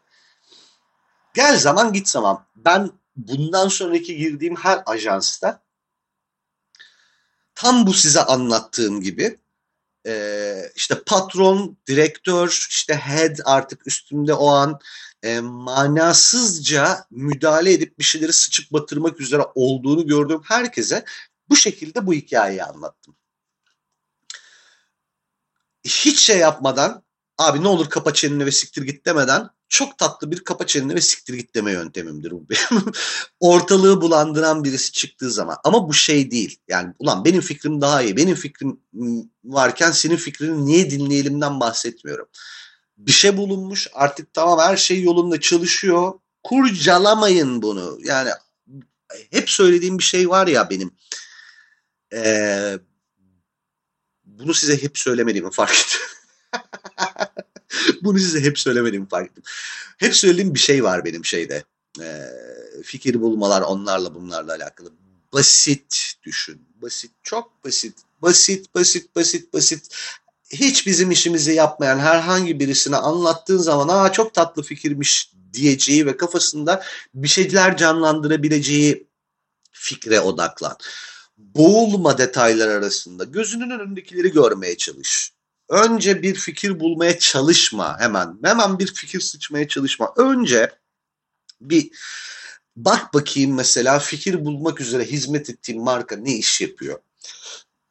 Gel 1.34 1.58
zaman 1.60 1.94
git 1.94 2.10
zaman. 2.10 2.46
Ben 2.56 2.92
bundan 3.16 3.68
sonraki 3.68 4.18
girdiğim 4.18 4.56
her 4.56 4.84
ajansta 4.86 5.64
tam 7.56 7.88
bu 7.88 7.94
size 7.94 8.22
anlattığım 8.22 9.02
gibi 9.02 9.41
e, 10.08 10.72
işte 10.76 11.04
patron, 11.06 11.78
direktör, 11.88 12.68
işte 12.70 12.96
head 12.96 13.38
artık 13.46 13.88
üstümde 13.88 14.34
o 14.34 14.48
an 14.48 14.80
e, 15.24 15.40
manasızca 15.40 17.06
müdahale 17.12 17.74
edip 17.74 18.00
bir 18.00 18.04
şeyleri 18.04 18.34
sıçıp 18.34 18.72
batırmak 18.72 19.22
üzere 19.22 19.42
olduğunu 19.56 20.08
gördüğüm 20.08 20.42
herkese 20.44 21.06
bu 21.50 21.56
şekilde 21.56 22.06
bu 22.08 22.14
hikayeyi 22.14 22.64
anlattım. 22.64 23.16
Hiç 25.86 26.20
şey 26.20 26.38
yapmadan 26.38 27.04
abi 27.38 27.64
ne 27.64 27.68
olur 27.68 27.90
kapa 27.90 28.14
çeneni 28.14 28.46
ve 28.46 28.52
siktir 28.52 28.82
git 28.82 29.06
demeden 29.06 29.50
çok 29.72 29.98
tatlı 29.98 30.32
bir 30.32 30.44
kapa 30.44 30.68
çeneni 30.68 30.96
ve 30.96 31.02
siktir 31.02 31.34
git 31.34 31.56
deme 31.56 31.72
yöntemimdir 31.72 32.32
bu 32.32 32.46
benim. 32.50 32.86
Ortalığı 33.40 34.02
bulandıran 34.02 34.64
birisi 34.64 34.92
çıktığı 34.92 35.32
zaman. 35.32 35.58
Ama 35.64 35.90
bu 35.90 35.94
şey 35.94 36.32
değil. 36.32 36.60
Yani 36.68 36.94
ulan 37.00 37.26
benim 37.26 37.42
fikrim 37.42 37.82
daha 37.82 38.02
iyi. 38.02 38.18
Benim 38.18 38.36
fikrim 38.36 38.80
varken 39.44 39.92
senin 39.92 40.16
fikrini 40.16 40.66
niye 40.66 40.92
dinleyelimden 40.92 41.60
bahsetmiyorum. 41.60 42.28
Bir 42.98 43.12
şey 43.12 43.38
bulunmuş 43.38 43.88
artık 43.94 44.34
tamam 44.34 44.60
her 44.60 44.78
şey 44.78 45.02
yolunda 45.02 45.40
çalışıyor. 45.40 46.14
Kurcalamayın 46.44 47.62
bunu. 47.62 48.00
Yani 48.04 48.30
hep 49.32 49.50
söylediğim 49.50 50.00
bir 50.00 50.04
şey 50.04 50.30
var 50.30 50.48
ya 50.48 50.70
benim. 50.70 50.92
Ee, 52.14 52.80
bunu 54.24 54.54
size 54.54 54.84
hep 54.84 54.98
söylemediğimi 54.98 55.52
fark 55.52 55.72
ettim. 55.72 56.02
Bunu 58.02 58.20
size 58.20 58.42
hep 58.42 58.60
söylemedim 58.60 59.06
fark 59.06 59.32
ettim. 59.32 59.44
Hep 59.98 60.16
söylediğim 60.16 60.54
bir 60.54 60.60
şey 60.60 60.84
var 60.84 61.06
benim 61.06 61.26
şeyde. 61.26 61.64
E, 62.02 62.30
fikir 62.84 63.22
bulmalar 63.22 63.62
onlarla 63.62 64.16
bunlarla 64.16 64.56
alakalı. 64.56 64.92
basit 65.34 66.14
düşün. 66.24 66.62
Basit, 66.82 67.12
çok 67.24 67.64
basit. 67.66 67.98
Basit, 68.22 68.76
basit, 68.76 69.16
basit, 69.16 69.54
basit. 69.54 69.96
Hiç 70.54 70.88
bizim 70.88 71.12
işimizi 71.12 71.54
yapmayan 71.54 72.00
herhangi 72.00 72.60
birisine 72.60 72.96
anlattığın 72.96 73.58
zaman 73.58 73.88
aa 73.88 74.12
çok 74.12 74.34
tatlı 74.34 74.64
fikirmiş 74.64 75.32
diyeceği 75.54 76.06
ve 76.06 76.18
kafasında 76.18 76.84
bir 77.14 77.28
şeyler 77.28 77.78
canlandırabileceği 77.78 79.08
fikre 79.72 80.20
odaklan. 80.20 80.78
Boğulma 81.38 82.18
detaylar 82.18 82.68
arasında. 82.68 83.24
Gözünün 83.24 83.70
önündekileri 83.70 84.32
görmeye 84.32 84.78
çalış. 84.78 85.34
Önce 85.72 86.22
bir 86.22 86.36
fikir 86.36 86.80
bulmaya 86.80 87.20
çalışma 87.20 88.00
hemen. 88.00 88.38
Hemen 88.44 88.80
bir 88.80 88.94
fikir 88.94 89.20
sıçmaya 89.20 89.68
çalışma. 89.68 90.14
Önce 90.18 90.72
bir 91.62 91.90
bak 92.76 93.14
bakayım 93.14 93.56
mesela 93.56 94.00
fikir 94.00 94.46
bulmak 94.46 94.82
üzere 94.82 95.06
hizmet 95.06 95.50
ettiğin 95.50 95.84
marka 95.84 96.16
ne 96.16 96.36
iş 96.36 96.62
yapıyor? 96.62 97.00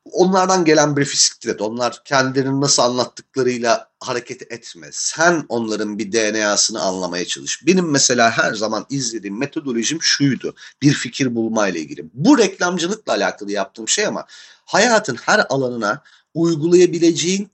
Onlardan 0.04 0.64
gelen 0.64 0.96
bir 0.96 1.04
siktir 1.04 1.48
et. 1.48 1.60
Onlar 1.60 2.04
kendilerini 2.04 2.60
nasıl 2.60 2.82
anlattıklarıyla 2.82 3.90
hareket 4.00 4.52
etme. 4.52 4.88
Sen 4.92 5.44
onların 5.48 5.98
bir 5.98 6.12
DNA'sını 6.12 6.80
anlamaya 6.80 7.24
çalış. 7.24 7.66
Benim 7.66 7.90
mesela 7.90 8.30
her 8.30 8.54
zaman 8.54 8.86
izlediğim 8.90 9.38
metodolojim 9.38 10.02
şuydu. 10.02 10.54
Bir 10.82 10.92
fikir 10.92 11.34
bulmayla 11.34 11.80
ilgili. 11.80 12.04
Bu 12.14 12.38
reklamcılıkla 12.38 13.12
alakalı 13.12 13.52
yaptığım 13.52 13.88
şey 13.88 14.06
ama 14.06 14.26
hayatın 14.64 15.16
her 15.16 15.46
alanına 15.48 16.02
uygulayabileceğin 16.34 17.50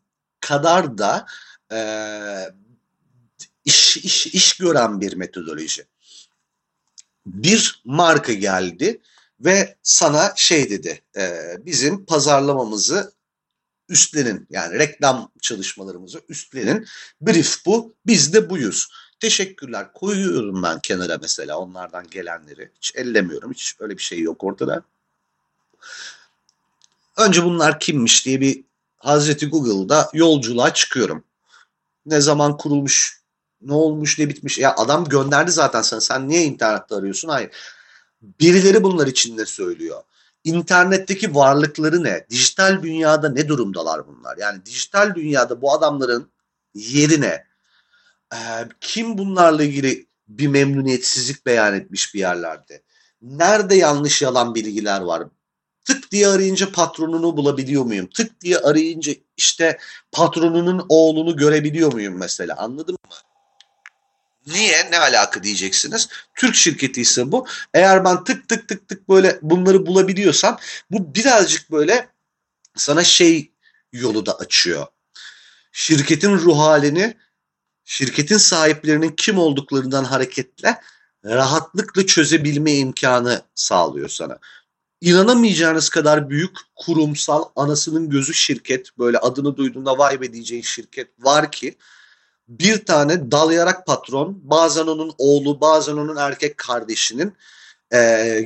kadar 0.47 0.99
da 0.99 1.27
e, 1.73 1.79
iş, 3.65 3.97
iş, 3.97 4.27
iş 4.27 4.57
gören 4.57 5.01
bir 5.01 5.15
metodoloji. 5.15 5.87
Bir 7.27 7.83
marka 7.85 8.33
geldi 8.33 9.01
ve 9.41 9.77
sana 9.83 10.33
şey 10.37 10.71
dedi 10.71 11.03
e, 11.17 11.55
bizim 11.59 12.05
pazarlamamızı 12.05 13.13
üstlenin 13.89 14.47
yani 14.51 14.79
reklam 14.79 15.33
çalışmalarımızı 15.43 16.21
üstlenin 16.29 16.87
brief 17.21 17.67
bu 17.67 17.95
biz 18.07 18.33
de 18.33 18.51
buyuz. 18.51 18.89
Teşekkürler 19.21 19.93
koyuyorum 19.93 20.63
ben 20.63 20.81
kenara 20.81 21.19
mesela 21.23 21.59
onlardan 21.59 22.11
gelenleri 22.11 22.71
hiç 22.75 22.93
ellemiyorum 22.95 23.53
hiç 23.53 23.77
öyle 23.81 23.97
bir 23.99 24.03
şey 24.03 24.21
yok 24.21 24.45
ortada. 24.45 24.83
Önce 27.17 27.45
bunlar 27.45 27.81
kimmiş 27.81 28.27
diye 28.27 28.41
bir 28.41 28.66
Hazreti 29.07 29.47
Google'da 29.47 30.11
yolculuğa 30.15 30.75
çıkıyorum. 30.75 31.25
Ne 32.07 32.21
zaman 32.21 32.57
kurulmuş, 32.57 33.21
ne 33.61 33.73
olmuş, 33.73 34.19
ne 34.19 34.29
bitmiş. 34.29 34.59
Ya 34.59 34.75
adam 34.77 35.05
gönderdi 35.05 35.51
zaten 35.51 35.83
sana. 35.83 36.01
Sen 36.01 36.29
niye 36.29 36.45
internette 36.45 36.95
arıyorsun? 36.95 37.29
Hayır. 37.29 37.51
Birileri 38.23 38.83
bunlar 38.83 39.07
içinde 39.07 39.47
söylüyor. 39.47 40.03
İnternetteki 40.45 41.35
varlıkları 41.35 42.05
ne? 42.05 42.27
Dijital 42.31 42.83
dünyada 42.83 43.29
ne 43.29 43.49
durumdalar 43.49 44.07
bunlar? 44.07 44.37
Yani 44.37 44.67
dijital 44.67 45.15
dünyada 45.15 45.63
bu 45.63 45.73
adamların 45.73 46.31
yerine 46.75 47.45
e, 48.33 48.39
kim 48.81 49.19
bunlarla 49.19 49.63
ilgili 49.63 50.07
bir 50.29 50.47
memnuniyetsizlik 50.47 51.47
beyan 51.47 51.75
etmiş 51.75 52.15
bir 52.15 52.21
yerlerde? 52.21 52.83
Nerede 53.23 53.75
yanlış 53.75 54.23
yalan 54.23 54.55
bilgiler 54.55 55.01
var? 55.01 55.23
Tık 55.87 56.13
diye 56.13 56.29
arayınca 56.29 56.73
patronunu 56.73 57.37
bulabiliyor 57.37 57.85
muyum? 57.85 58.09
Tık 58.15 58.41
diye 58.41 58.59
arayınca 58.59 59.13
işte 59.37 59.79
patronunun 60.13 60.87
oğlunu 60.89 61.37
görebiliyor 61.37 61.93
muyum 61.93 62.19
mesela? 62.19 62.57
Anladın 62.57 62.93
mı? 62.93 63.17
Niye? 64.47 64.91
Ne 64.91 64.99
alaka 64.99 65.43
diyeceksiniz. 65.43 66.09
Türk 66.35 66.55
şirketi 66.55 67.01
ise 67.01 67.33
bu. 67.33 67.47
Eğer 67.75 68.05
ben 68.05 68.25
tık 68.25 68.49
tık 68.49 68.69
tık 68.69 68.89
tık 68.89 69.09
böyle 69.09 69.39
bunları 69.43 69.87
bulabiliyorsam 69.87 70.59
bu 70.91 71.15
birazcık 71.15 71.71
böyle 71.71 72.09
sana 72.77 73.05
şey 73.05 73.53
yolu 73.93 74.27
da 74.27 74.39
açıyor. 74.39 74.87
Şirketin 75.73 76.33
ruh 76.33 76.59
halini, 76.59 77.17
şirketin 77.85 78.39
sahiplerinin 78.39 79.11
kim 79.11 79.39
olduklarından 79.39 80.05
hareketle 80.05 80.81
rahatlıkla 81.25 82.07
çözebilme 82.07 82.73
imkanı 82.73 83.43
sağlıyor 83.55 84.09
sana. 84.09 84.39
İnanamayacağınız 85.01 85.89
kadar 85.89 86.31
büyük 86.31 86.57
kurumsal 86.75 87.45
anasının 87.57 88.11
gözü 88.11 88.35
şirket 88.35 88.99
böyle 88.99 89.19
adını 89.19 89.57
duyduğunda 89.57 89.99
vay 89.99 90.21
be 90.21 90.33
diyeceğin 90.33 90.63
şirket 90.63 91.09
var 91.19 91.53
ki 91.53 91.77
bir 92.49 92.85
tane 92.85 93.31
dalayarak 93.31 93.87
patron 93.87 94.41
bazen 94.43 94.87
onun 94.87 95.15
oğlu 95.19 95.61
bazen 95.61 95.97
onun 95.97 96.17
erkek 96.17 96.57
kardeşinin 96.57 97.35
e, 97.91 97.99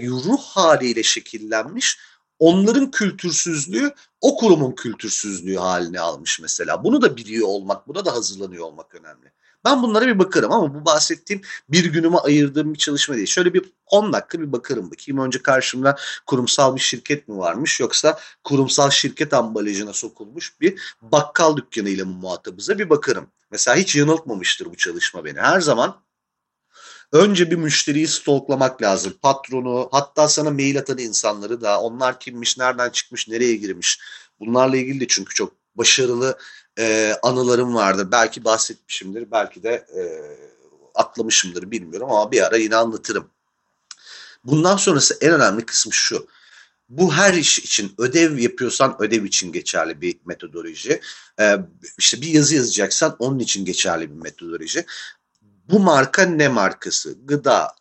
ruh 0.03 0.43
haliyle 0.43 1.03
şekillenmiş 1.03 1.99
onların 2.39 2.91
kültürsüzlüğü 2.91 3.95
o 4.21 4.37
kurumun 4.37 4.73
kültürsüzlüğü 4.73 5.57
halini 5.57 6.01
almış 6.01 6.41
mesela. 6.41 6.85
Bunu 6.85 7.03
da 7.03 7.17
biliyor 7.17 7.49
olmak, 7.49 7.89
buna 7.89 8.05
da 8.05 8.13
hazırlanıyor 8.13 8.65
olmak 8.65 8.95
önemli. 8.95 9.33
Ben 9.65 9.83
bunlara 9.83 10.07
bir 10.07 10.19
bakarım 10.19 10.53
ama 10.53 10.75
bu 10.75 10.85
bahsettiğim 10.85 11.43
bir 11.69 11.85
günüme 11.85 12.19
ayırdığım 12.19 12.75
bir 12.75 12.79
çalışma 12.79 13.17
değil. 13.17 13.27
Şöyle 13.27 13.55
bir 13.55 13.65
10 13.87 14.13
dakika 14.13 14.41
bir 14.41 14.53
bakarım 14.53 14.91
bakayım. 14.91 15.21
Önce 15.21 15.43
karşımda 15.43 15.97
kurumsal 16.27 16.75
bir 16.77 16.81
şirket 16.81 17.29
mi 17.29 17.39
varmış 17.39 17.81
yoksa 17.81 18.19
kurumsal 18.45 18.91
şirket 18.91 19.35
ambalajına 19.35 19.93
sokulmuş 19.93 20.61
bir 20.61 20.81
bakkal 21.03 21.57
dükkanı 21.57 21.89
ile 21.89 22.05
mi 22.05 22.15
muhatabıza 22.15 22.79
bir 22.79 22.91
bakarım. 22.91 23.27
Mesela 23.51 23.77
hiç 23.77 23.97
yanıltmamıştır 23.97 24.67
bu 24.67 24.77
çalışma 24.77 25.25
beni. 25.25 25.41
Her 25.41 25.61
zaman 25.61 26.01
Önce 27.13 27.51
bir 27.51 27.57
müşteriyi 27.57 28.09
stalklamak 28.09 28.83
lazım. 28.83 29.15
Patronu, 29.23 29.89
hatta 29.93 30.29
sana 30.29 30.51
mail 30.51 30.79
atan 30.79 30.99
insanları 30.99 31.61
da 31.61 31.81
onlar 31.81 32.21
kimmiş, 32.21 32.59
nereden 32.59 32.91
çıkmış, 32.91 33.29
nereye 33.29 33.57
girmiş. 33.57 34.01
Bunlarla 34.41 34.77
ilgili 34.77 35.01
de 35.01 35.07
çünkü 35.09 35.35
çok 35.35 35.53
başarılı 35.75 36.39
e, 36.79 37.17
anılarım 37.23 37.75
vardır. 37.75 38.09
Belki 38.13 38.45
bahsetmişimdir, 38.45 39.31
belki 39.31 39.63
de 39.63 39.87
e, 39.97 40.01
atlamışımdır 40.95 41.71
bilmiyorum 41.71 42.11
ama 42.11 42.33
bir 42.33 42.47
ara 42.47 42.57
yine 42.57 42.77
anlatırım. 42.77 43.31
Bundan 44.45 44.77
sonrası 44.77 45.19
en 45.21 45.33
önemli 45.33 45.67
kısmı 45.67 45.93
şu. 45.93 46.27
Bu 46.89 47.15
her 47.15 47.35
iş 47.35 47.59
için 47.59 47.95
ödev 47.99 48.39
yapıyorsan 48.39 48.97
ödev 48.99 49.25
için 49.25 49.53
geçerli 49.53 50.01
bir 50.01 50.17
metodoloji. 50.25 51.01
Ee, 51.41 51.57
işte 51.99 52.21
bir 52.21 52.29
yazı 52.29 52.55
yazacaksan 52.55 53.17
onun 53.19 53.39
için 53.39 53.65
geçerli 53.65 54.11
bir 54.11 54.23
metodoloji. 54.23 54.87
Bu 55.43 55.81
marka 55.81 56.23
ne 56.23 56.49
markası? 56.49 57.19
Gıda, 57.25 57.75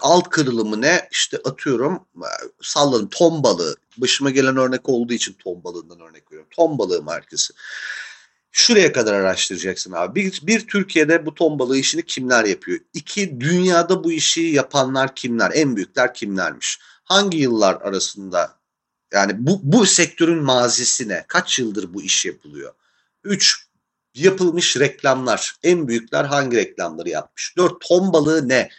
alt 0.00 0.28
kırılımı 0.28 0.80
ne? 0.80 1.08
İşte 1.10 1.38
atıyorum 1.44 2.06
salladım 2.62 3.08
ton 3.08 3.42
balığı. 3.42 3.76
Başıma 3.96 4.30
gelen 4.30 4.56
örnek 4.56 4.88
olduğu 4.88 5.12
için 5.12 5.32
ton 5.32 5.64
balığından 5.64 6.00
örnek 6.00 6.32
veriyorum. 6.32 6.50
Ton 6.50 6.78
balığı 6.78 7.02
markası. 7.02 7.54
Şuraya 8.56 8.92
kadar 8.92 9.14
araştıracaksın 9.14 9.92
abi. 9.92 10.20
Bir, 10.20 10.40
bir 10.46 10.66
Türkiye'de 10.66 11.26
bu 11.26 11.34
ton 11.34 11.58
balığı 11.58 11.76
işini 11.78 12.02
kimler 12.06 12.44
yapıyor? 12.44 12.80
İki, 12.92 13.40
dünyada 13.40 14.04
bu 14.04 14.12
işi 14.12 14.40
yapanlar 14.40 15.14
kimler? 15.14 15.50
En 15.54 15.76
büyükler 15.76 16.14
kimlermiş? 16.14 16.78
Hangi 17.04 17.38
yıllar 17.38 17.74
arasında 17.74 18.58
yani 19.12 19.32
bu, 19.38 19.60
bu 19.62 19.86
sektörün 19.86 20.42
mazisi 20.42 21.08
ne? 21.08 21.24
Kaç 21.28 21.58
yıldır 21.58 21.94
bu 21.94 22.02
iş 22.02 22.26
yapılıyor? 22.26 22.74
Üç, 23.24 23.68
yapılmış 24.14 24.76
reklamlar. 24.76 25.56
En 25.62 25.88
büyükler 25.88 26.24
hangi 26.24 26.56
reklamları 26.56 27.08
yapmış? 27.08 27.54
Dört, 27.56 27.80
ton 27.80 28.12
balığı 28.12 28.48
ne? 28.48 28.70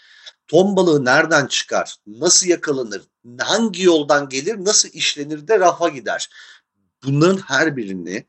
Ton 0.48 0.76
balığı 0.76 1.06
nereden 1.06 1.48
çıkar? 1.48 1.96
Nasıl 2.08 2.48
yakalanır? 2.48 3.02
Hangi 3.40 3.84
yoldan 3.84 4.30
gelir? 4.30 4.66
Nasıl 4.66 4.90
işlenir 4.90 5.48
de 5.48 5.60
rafa 5.60 5.90
gider? 5.90 6.30
Bunların 7.04 7.38
her 7.38 7.78
birini 7.78 8.26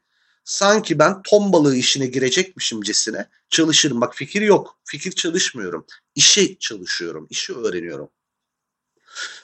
sanki 0.46 0.98
ben 0.98 1.22
ton 1.22 1.52
balığı 1.52 1.76
işine 1.76 2.06
girecekmişimcesine 2.06 3.28
çalışırım. 3.50 4.00
Bak 4.00 4.14
fikir 4.14 4.42
yok. 4.42 4.78
Fikir 4.84 5.12
çalışmıyorum. 5.12 5.86
İşi 6.14 6.58
çalışıyorum. 6.58 7.26
İşi 7.30 7.54
öğreniyorum. 7.54 8.08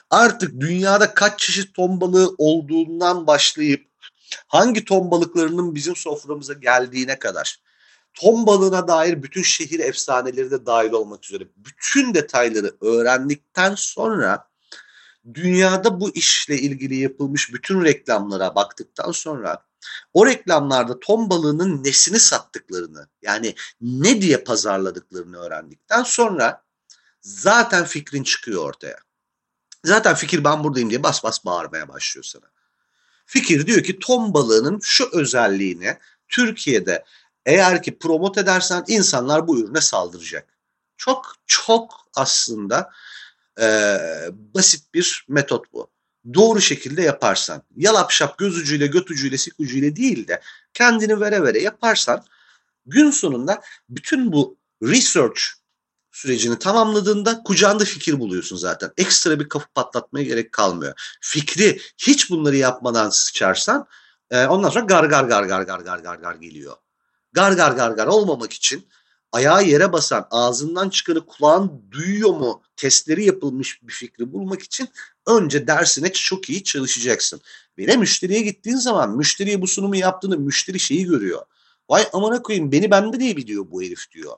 Artık 0.09 0.59
dünyada 0.59 1.13
kaç 1.13 1.39
çeşit 1.39 1.73
ton 1.73 2.01
balığı 2.01 2.35
olduğundan 2.37 3.27
başlayıp 3.27 3.87
hangi 4.47 4.85
ton 4.85 5.11
balıklarının 5.11 5.75
bizim 5.75 5.95
soframıza 5.95 6.53
geldiğine 6.53 7.19
kadar 7.19 7.59
ton 8.13 8.47
balığına 8.47 8.87
dair 8.87 9.23
bütün 9.23 9.43
şehir 9.43 9.79
efsaneleri 9.79 10.51
de 10.51 10.65
dahil 10.65 10.91
olmak 10.91 11.25
üzere 11.25 11.43
bütün 11.55 12.13
detayları 12.13 12.75
öğrendikten 12.81 13.75
sonra 13.75 14.47
dünyada 15.33 15.99
bu 15.99 16.15
işle 16.15 16.57
ilgili 16.57 16.95
yapılmış 16.95 17.53
bütün 17.53 17.83
reklamlara 17.83 18.55
baktıktan 18.55 19.11
sonra 19.11 19.65
o 20.13 20.25
reklamlarda 20.25 20.99
ton 20.99 21.29
balığının 21.29 21.83
nesini 21.83 22.19
sattıklarını 22.19 23.07
yani 23.21 23.55
ne 23.81 24.21
diye 24.21 24.37
pazarladıklarını 24.37 25.37
öğrendikten 25.37 26.03
sonra 26.03 26.63
zaten 27.21 27.85
fikrin 27.85 28.23
çıkıyor 28.23 28.63
ortaya. 28.63 28.97
Zaten 29.85 30.15
fikir 30.15 30.43
ben 30.43 30.63
buradayım 30.63 30.89
diye 30.89 31.03
bas 31.03 31.23
bas 31.23 31.45
bağırmaya 31.45 31.87
başlıyor 31.87 32.23
sana. 32.23 32.45
Fikir 33.25 33.67
diyor 33.67 33.83
ki 33.83 33.99
ton 33.99 34.33
balığının 34.33 34.79
şu 34.83 35.09
özelliğini 35.13 35.97
Türkiye'de 36.29 37.05
eğer 37.45 37.83
ki 37.83 37.97
promote 37.99 38.41
edersen 38.41 38.83
insanlar 38.87 39.47
bu 39.47 39.59
ürüne 39.59 39.81
saldıracak. 39.81 40.47
Çok 40.97 41.35
çok 41.47 42.07
aslında 42.15 42.91
e, 43.59 43.97
basit 44.31 44.93
bir 44.93 45.25
metot 45.29 45.73
bu. 45.73 45.91
Doğru 46.33 46.61
şekilde 46.61 47.01
yaparsan, 47.01 47.63
yalap 47.75 48.11
şap 48.11 48.37
göz 48.37 48.57
ucuyla 48.57 48.87
göt 48.87 49.11
ucuyla 49.11 49.37
sik 49.37 49.59
ucuyla 49.59 49.95
değil 49.95 50.27
de 50.27 50.41
kendini 50.73 51.19
vere 51.19 51.43
vere 51.43 51.61
yaparsan 51.61 52.25
gün 52.85 53.11
sonunda 53.11 53.61
bütün 53.89 54.31
bu 54.31 54.57
research 54.83 55.41
sürecini 56.11 56.59
tamamladığında 56.59 57.43
kucağında 57.43 57.85
fikir 57.85 58.19
buluyorsun 58.19 58.57
zaten. 58.57 58.91
Ekstra 58.97 59.39
bir 59.39 59.49
kafa 59.49 59.65
patlatmaya 59.75 60.25
gerek 60.25 60.51
kalmıyor. 60.51 61.17
Fikri 61.21 61.81
hiç 61.97 62.29
bunları 62.29 62.55
yapmadan 62.55 63.09
sıçarsan 63.09 63.87
e, 64.31 64.45
ondan 64.45 64.69
sonra 64.69 64.85
gar 64.85 65.03
gar 65.03 65.23
gar 65.23 65.43
gar 65.43 65.61
gar 65.61 65.79
gar 65.79 65.99
gar 65.99 66.15
gar 66.15 66.35
geliyor. 66.35 66.75
Gar 67.33 67.51
gar 67.51 67.71
gar 67.71 67.91
gar 67.91 68.07
olmamak 68.07 68.53
için 68.53 68.87
ayağı 69.33 69.65
yere 69.65 69.93
basan, 69.93 70.27
ağzından 70.31 70.89
çıkanı 70.89 71.25
kulağın 71.25 71.81
duyuyor 71.91 72.29
mu 72.29 72.61
testleri 72.75 73.25
yapılmış 73.25 73.83
bir 73.83 73.93
fikri 73.93 74.33
bulmak 74.33 74.61
için 74.61 74.89
önce 75.27 75.67
dersine 75.67 76.13
çok 76.13 76.49
iyi 76.49 76.63
çalışacaksın. 76.63 77.41
Ve 77.77 77.97
müşteriye 77.97 78.41
gittiğin 78.41 78.77
zaman 78.77 79.17
müşteriye 79.17 79.61
bu 79.61 79.67
sunumu 79.67 79.95
yaptığını 79.95 80.37
müşteri 80.37 80.79
şeyi 80.79 81.05
görüyor. 81.05 81.41
Vay 81.89 82.07
amına 82.13 82.41
koyayım 82.41 82.71
beni 82.71 82.91
bende 82.91 83.19
diye 83.19 83.37
biliyor 83.37 83.65
bu 83.71 83.83
herif 83.83 84.11
diyor 84.11 84.37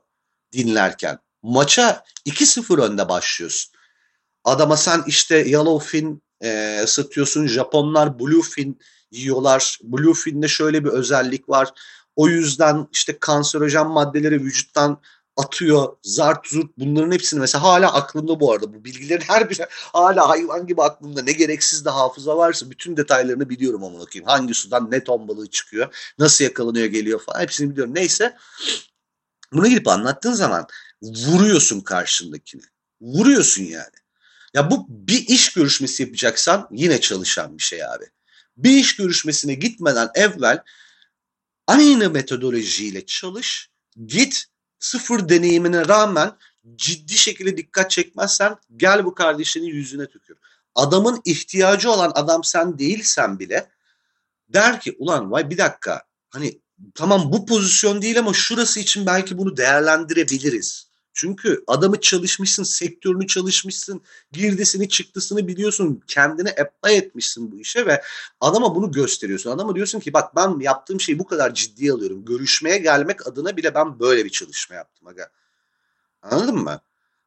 dinlerken. 0.52 1.20
Maça 1.44 2.04
2-0 2.26 2.82
önde 2.82 3.10
başlıyorsun. 3.10 3.74
Adama 4.44 4.78
sen 4.78 5.04
işte 5.08 5.36
Yellowfin 5.36 6.24
e, 6.42 6.82
satıyorsun. 6.88 7.48
Japonlar 7.48 8.20
Bluefin 8.20 8.80
yiyorlar. 9.12 9.80
Bluefin'de 9.84 10.48
şöyle 10.48 10.86
bir 10.86 10.90
özellik 10.90 11.50
var. 11.50 11.70
O 12.16 12.28
yüzden 12.28 12.88
işte 12.92 13.20
kanserojen 13.20 13.88
maddeleri 13.88 14.42
vücuttan 14.42 15.02
atıyor, 15.38 15.98
zart 16.04 16.48
zurt 16.48 16.78
bunların 16.78 17.12
hepsini 17.12 17.40
mesela 17.40 17.64
hala 17.64 17.94
aklımda 17.94 18.40
bu 18.40 18.52
arada. 18.52 18.74
Bu 18.74 18.86
bilgilerin 18.86 19.24
her 19.28 19.50
biri 19.50 19.66
hala 19.94 20.30
hayvan 20.30 20.68
gibi 20.68 20.82
aklımda. 20.84 21.22
Ne 21.22 21.32
gereksiz 21.32 21.86
de 21.86 21.90
hafıza 21.90 22.38
varsa 22.38 22.70
bütün 22.70 22.98
detaylarını 22.98 23.50
biliyorum 23.50 23.84
ama 23.84 24.00
bakayım. 24.00 24.28
Hangi 24.28 24.54
sudan 24.54 24.92
ne 24.92 25.04
ton 25.04 25.28
balığı 25.28 25.50
çıkıyor, 25.50 26.14
nasıl 26.20 26.44
yakalanıyor 26.44 26.86
geliyor 26.86 27.20
falan 27.20 27.40
hepsini 27.40 27.70
biliyorum. 27.72 27.96
Neyse 27.96 28.38
bunu 29.54 29.68
gidip 29.68 29.88
anlattığın 29.88 30.34
zaman 30.34 30.68
vuruyorsun 31.02 31.82
karşındakini. 31.82 32.62
Vuruyorsun 33.02 33.64
yani. 33.64 33.96
Ya 34.54 34.72
bu 34.72 34.86
bir 34.90 35.28
iş 35.28 35.54
görüşmesi 35.54 36.04
yapacaksan 36.04 36.68
yine 36.72 37.02
çalışan 37.02 37.58
bir 37.58 37.64
şey 37.64 37.86
abi. 37.86 38.06
Bir 38.58 38.72
iş 38.72 38.96
görüşmesine 38.96 39.54
gitmeden 39.54 40.10
evvel 40.16 40.64
aynı 41.68 42.10
metodolojiyle 42.10 43.06
çalış. 43.06 43.70
Git 44.06 44.46
sıfır 44.80 45.30
deneyimine 45.30 45.88
rağmen 45.88 46.38
ciddi 46.76 47.18
şekilde 47.18 47.58
dikkat 47.58 47.92
çekmezsen 47.92 48.58
gel 48.78 49.06
bu 49.06 49.16
kardeşinin 49.16 49.66
yüzüne 49.66 50.08
tükür. 50.08 50.38
Adamın 50.76 51.22
ihtiyacı 51.26 51.92
olan 51.92 52.12
adam 52.16 52.44
sen 52.44 52.80
değilsen 52.80 53.40
bile 53.40 53.70
der 54.50 54.82
ki 54.82 54.96
ulan 55.00 55.32
vay 55.32 55.50
bir 55.50 55.58
dakika 55.58 56.02
hani 56.30 56.62
tamam 56.96 57.32
bu 57.32 57.46
pozisyon 57.46 58.02
değil 58.02 58.20
ama 58.20 58.34
şurası 58.34 58.80
için 58.80 59.06
belki 59.06 59.38
bunu 59.38 59.58
değerlendirebiliriz. 59.58 60.85
Çünkü 61.16 61.64
adamı 61.68 62.02
çalışmışsın, 62.02 62.64
sektörünü 62.64 63.28
çalışmışsın, 63.28 64.02
girdisini 64.32 64.90
çıktısını 64.90 65.48
biliyorsun, 65.48 66.04
kendini 66.08 66.50
apply 66.50 66.96
etmişsin 66.96 67.52
bu 67.52 67.60
işe 67.60 67.86
ve 67.86 68.02
adama 68.42 68.76
bunu 68.76 68.92
gösteriyorsun. 68.92 69.52
Adama 69.52 69.76
diyorsun 69.76 70.00
ki 70.00 70.14
bak 70.14 70.36
ben 70.36 70.60
yaptığım 70.60 71.02
şeyi 71.02 71.20
bu 71.20 71.28
kadar 71.28 71.54
ciddiye 71.54 71.92
alıyorum. 71.92 72.26
Görüşmeye 72.26 72.78
gelmek 72.78 73.28
adına 73.28 73.58
bile 73.58 73.76
ben 73.76 74.00
böyle 74.00 74.26
bir 74.26 74.30
çalışma 74.30 74.76
yaptım. 74.76 75.08
Aga. 75.08 75.30
Anladın 76.22 76.58
mı? 76.58 76.82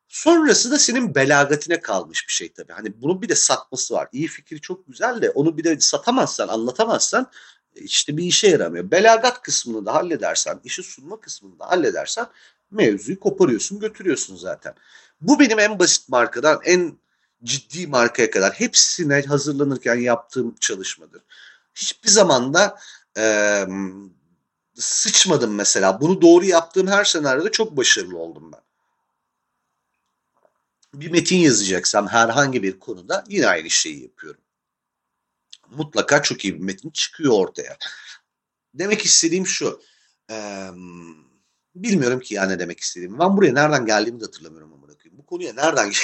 Sonrası 0.09 0.71
da 0.71 0.79
senin 0.79 1.15
belagatine 1.15 1.81
kalmış 1.81 2.29
bir 2.29 2.33
şey 2.33 2.53
tabii. 2.53 2.73
Hani 2.73 3.03
bunun 3.03 3.23
bir 3.23 3.29
de 3.29 3.35
satması 3.35 3.95
var. 3.95 4.09
İyi 4.13 4.29
fikir 4.29 4.59
çok 4.59 4.87
güzel 4.87 5.23
de 5.23 5.31
onu 5.31 5.57
bir 5.57 5.65
de 5.65 5.81
satamazsan, 5.81 6.49
anlatamazsan 6.49 7.31
işte 7.75 8.17
bir 8.17 8.25
işe 8.25 8.49
yaramıyor. 8.49 8.91
Belagat 8.91 9.43
kısmını 9.43 9.87
da 9.87 9.95
halledersen, 9.95 10.61
işi 10.65 10.83
sunma 10.83 11.21
kısmını 11.21 11.59
da 11.59 11.71
halledersen 11.71 12.27
mevzuyu 12.71 13.21
koparıyorsun, 13.21 13.81
götürüyorsun 13.81 14.37
zaten. 14.37 14.75
Bu 15.21 15.41
benim 15.41 15.59
en 15.59 15.79
basit 15.79 16.09
markadan 16.09 16.61
en 16.65 16.99
ciddi 17.45 17.87
markaya 17.87 18.31
kadar 18.31 18.53
hepsine 18.53 19.23
hazırlanırken 19.23 19.95
yaptığım 19.95 20.55
çalışmadır. 20.61 21.23
Hiçbir 21.75 22.09
zaman 22.09 22.55
da 22.55 22.79
e, 23.19 23.65
sıçmadım 24.75 25.55
mesela. 25.55 26.01
Bunu 26.01 26.23
doğru 26.23 26.45
yaptığım 26.45 26.87
her 26.87 27.05
senaryoda 27.05 27.51
çok 27.51 27.77
başarılı 27.77 28.19
oldum 28.19 28.53
ben. 28.53 28.61
Bir 30.95 31.11
metin 31.11 31.37
yazacaksam 31.37 32.09
herhangi 32.09 32.63
bir 32.63 32.79
konuda 32.79 33.25
yine 33.29 33.47
aynı 33.47 33.71
şeyi 33.71 34.03
yapıyorum. 34.03 34.41
Mutlaka 35.71 36.23
çok 36.23 36.45
iyi 36.45 36.55
bir 36.55 36.61
metin 36.61 36.91
çıkıyor 36.91 37.33
ortaya. 37.33 37.77
Demek 38.75 39.05
istediğim 39.05 39.47
şu. 39.47 39.81
Eee 40.31 40.71
Bilmiyorum 41.83 42.21
ki 42.21 42.35
ya 42.35 42.47
ne 42.47 42.59
demek 42.59 42.81
istediğimi. 42.81 43.19
Ben 43.19 43.37
buraya 43.37 43.55
nereden 43.55 43.87
geldiğimi 43.87 44.21
de 44.21 44.25
hatırlamıyorum 44.25 44.73
amına 44.73 44.95
koyayım. 44.95 45.19
Bu 45.19 45.27
konuya 45.27 45.53
nereden 45.53 45.93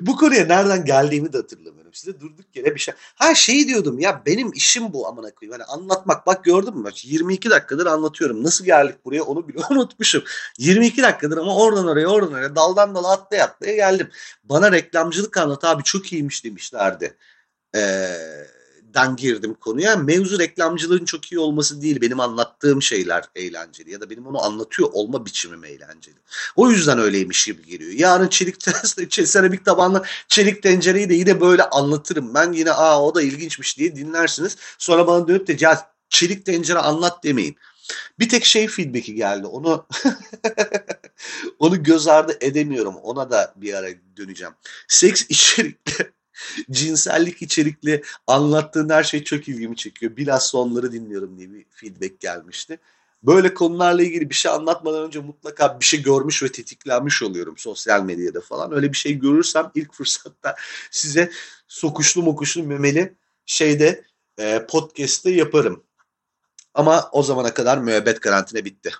Bu 0.00 0.16
konuya 0.16 0.46
nereden 0.46 0.84
geldiğimi 0.84 1.32
de 1.32 1.36
hatırlamıyorum. 1.36 1.94
Size 1.94 2.20
durduk 2.20 2.56
yere 2.56 2.74
bir 2.74 2.80
şey. 2.80 2.94
Ha 3.14 3.34
şeyi 3.34 3.68
diyordum 3.68 3.98
ya 3.98 4.22
benim 4.26 4.52
işim 4.52 4.92
bu 4.92 5.08
amına 5.08 5.34
koyayım. 5.34 5.60
Hani 5.60 5.64
anlatmak 5.64 6.26
bak 6.26 6.44
gördün 6.44 6.78
mü? 6.78 6.90
22 7.02 7.50
dakikadır 7.50 7.86
anlatıyorum. 7.86 8.44
Nasıl 8.44 8.64
geldik 8.64 9.04
buraya 9.04 9.22
onu 9.22 9.48
bile 9.48 9.58
unutmuşum. 9.70 10.24
22 10.58 11.02
dakikadır 11.02 11.38
ama 11.38 11.56
oradan 11.56 11.88
oraya 11.88 12.08
oradan 12.08 12.32
oraya 12.32 12.56
daldan 12.56 12.94
dala 12.94 13.12
atlaya 13.12 13.44
atlaya 13.44 13.76
geldim. 13.76 14.10
Bana 14.44 14.72
reklamcılık 14.72 15.36
anlat 15.36 15.64
abi 15.64 15.82
çok 15.82 16.12
iyiymiş 16.12 16.44
demişlerdi. 16.44 17.16
Eee 17.74 18.57
den 18.94 19.16
girdim 19.16 19.54
konuya. 19.54 19.96
Mevzu 19.96 20.38
reklamcılığın 20.38 21.04
çok 21.04 21.32
iyi 21.32 21.38
olması 21.38 21.82
değil. 21.82 22.00
Benim 22.00 22.20
anlattığım 22.20 22.82
şeyler 22.82 23.24
eğlenceli 23.34 23.90
ya 23.90 24.00
da 24.00 24.10
benim 24.10 24.26
onu 24.26 24.44
anlatıyor 24.44 24.88
olma 24.92 25.26
biçimim 25.26 25.64
eğlenceli. 25.64 26.16
O 26.56 26.70
yüzden 26.70 26.98
öyleymiş 26.98 27.44
gibi 27.44 27.66
geliyor. 27.66 27.92
Yarın 27.92 28.28
çelik 28.28 28.56
seramik 29.28 29.64
tabanlı 29.64 30.04
çelik 30.28 30.62
tencereyi 30.62 31.08
de 31.08 31.14
yine 31.14 31.40
böyle 31.40 31.62
anlatırım. 31.62 32.34
Ben 32.34 32.52
yine 32.52 32.72
aa 32.72 33.02
o 33.02 33.14
da 33.14 33.22
ilginçmiş 33.22 33.78
diye 33.78 33.96
dinlersiniz. 33.96 34.56
Sonra 34.78 35.06
bana 35.06 35.28
dönüp 35.28 35.46
de 35.46 35.56
ya 35.60 35.90
çelik 36.08 36.46
tencere 36.46 36.78
anlat 36.78 37.24
demeyin. 37.24 37.56
Bir 38.18 38.28
tek 38.28 38.44
şey 38.44 38.68
feedback'i 38.68 39.14
geldi. 39.14 39.46
Onu 39.46 39.86
onu 41.58 41.82
göz 41.82 42.08
ardı 42.08 42.36
edemiyorum. 42.40 42.96
Ona 42.96 43.30
da 43.30 43.54
bir 43.56 43.74
ara 43.74 43.88
döneceğim. 44.16 44.54
Seks 44.88 45.26
içerikli 45.28 46.12
cinsellik 46.70 47.42
içerikli 47.42 48.02
anlattığın 48.26 48.88
her 48.88 49.04
şey 49.04 49.24
çok 49.24 49.48
ilgimi 49.48 49.76
çekiyor. 49.76 50.16
Bilhassa 50.16 50.58
onları 50.58 50.92
dinliyorum 50.92 51.38
diye 51.38 51.50
bir 51.52 51.64
feedback 51.70 52.20
gelmişti. 52.20 52.78
Böyle 53.22 53.54
konularla 53.54 54.02
ilgili 54.02 54.30
bir 54.30 54.34
şey 54.34 54.52
anlatmadan 54.52 55.06
önce 55.06 55.20
mutlaka 55.20 55.80
bir 55.80 55.84
şey 55.84 56.02
görmüş 56.02 56.42
ve 56.42 56.52
tetiklenmiş 56.52 57.22
oluyorum 57.22 57.58
sosyal 57.58 58.02
medyada 58.02 58.40
falan. 58.40 58.72
Öyle 58.72 58.92
bir 58.92 58.96
şey 58.96 59.14
görürsem 59.14 59.70
ilk 59.74 59.92
fırsatta 59.94 60.54
size 60.90 61.30
sokuşlu 61.68 62.22
mokuşlu 62.22 62.62
memeli 62.62 63.14
şeyde 63.46 64.04
e, 64.38 64.66
podcast'te 64.66 65.30
yaparım. 65.30 65.84
Ama 66.74 67.08
o 67.12 67.22
zamana 67.22 67.54
kadar 67.54 67.78
müebbet 67.78 68.20
karantina 68.20 68.64
bitti. 68.64 68.92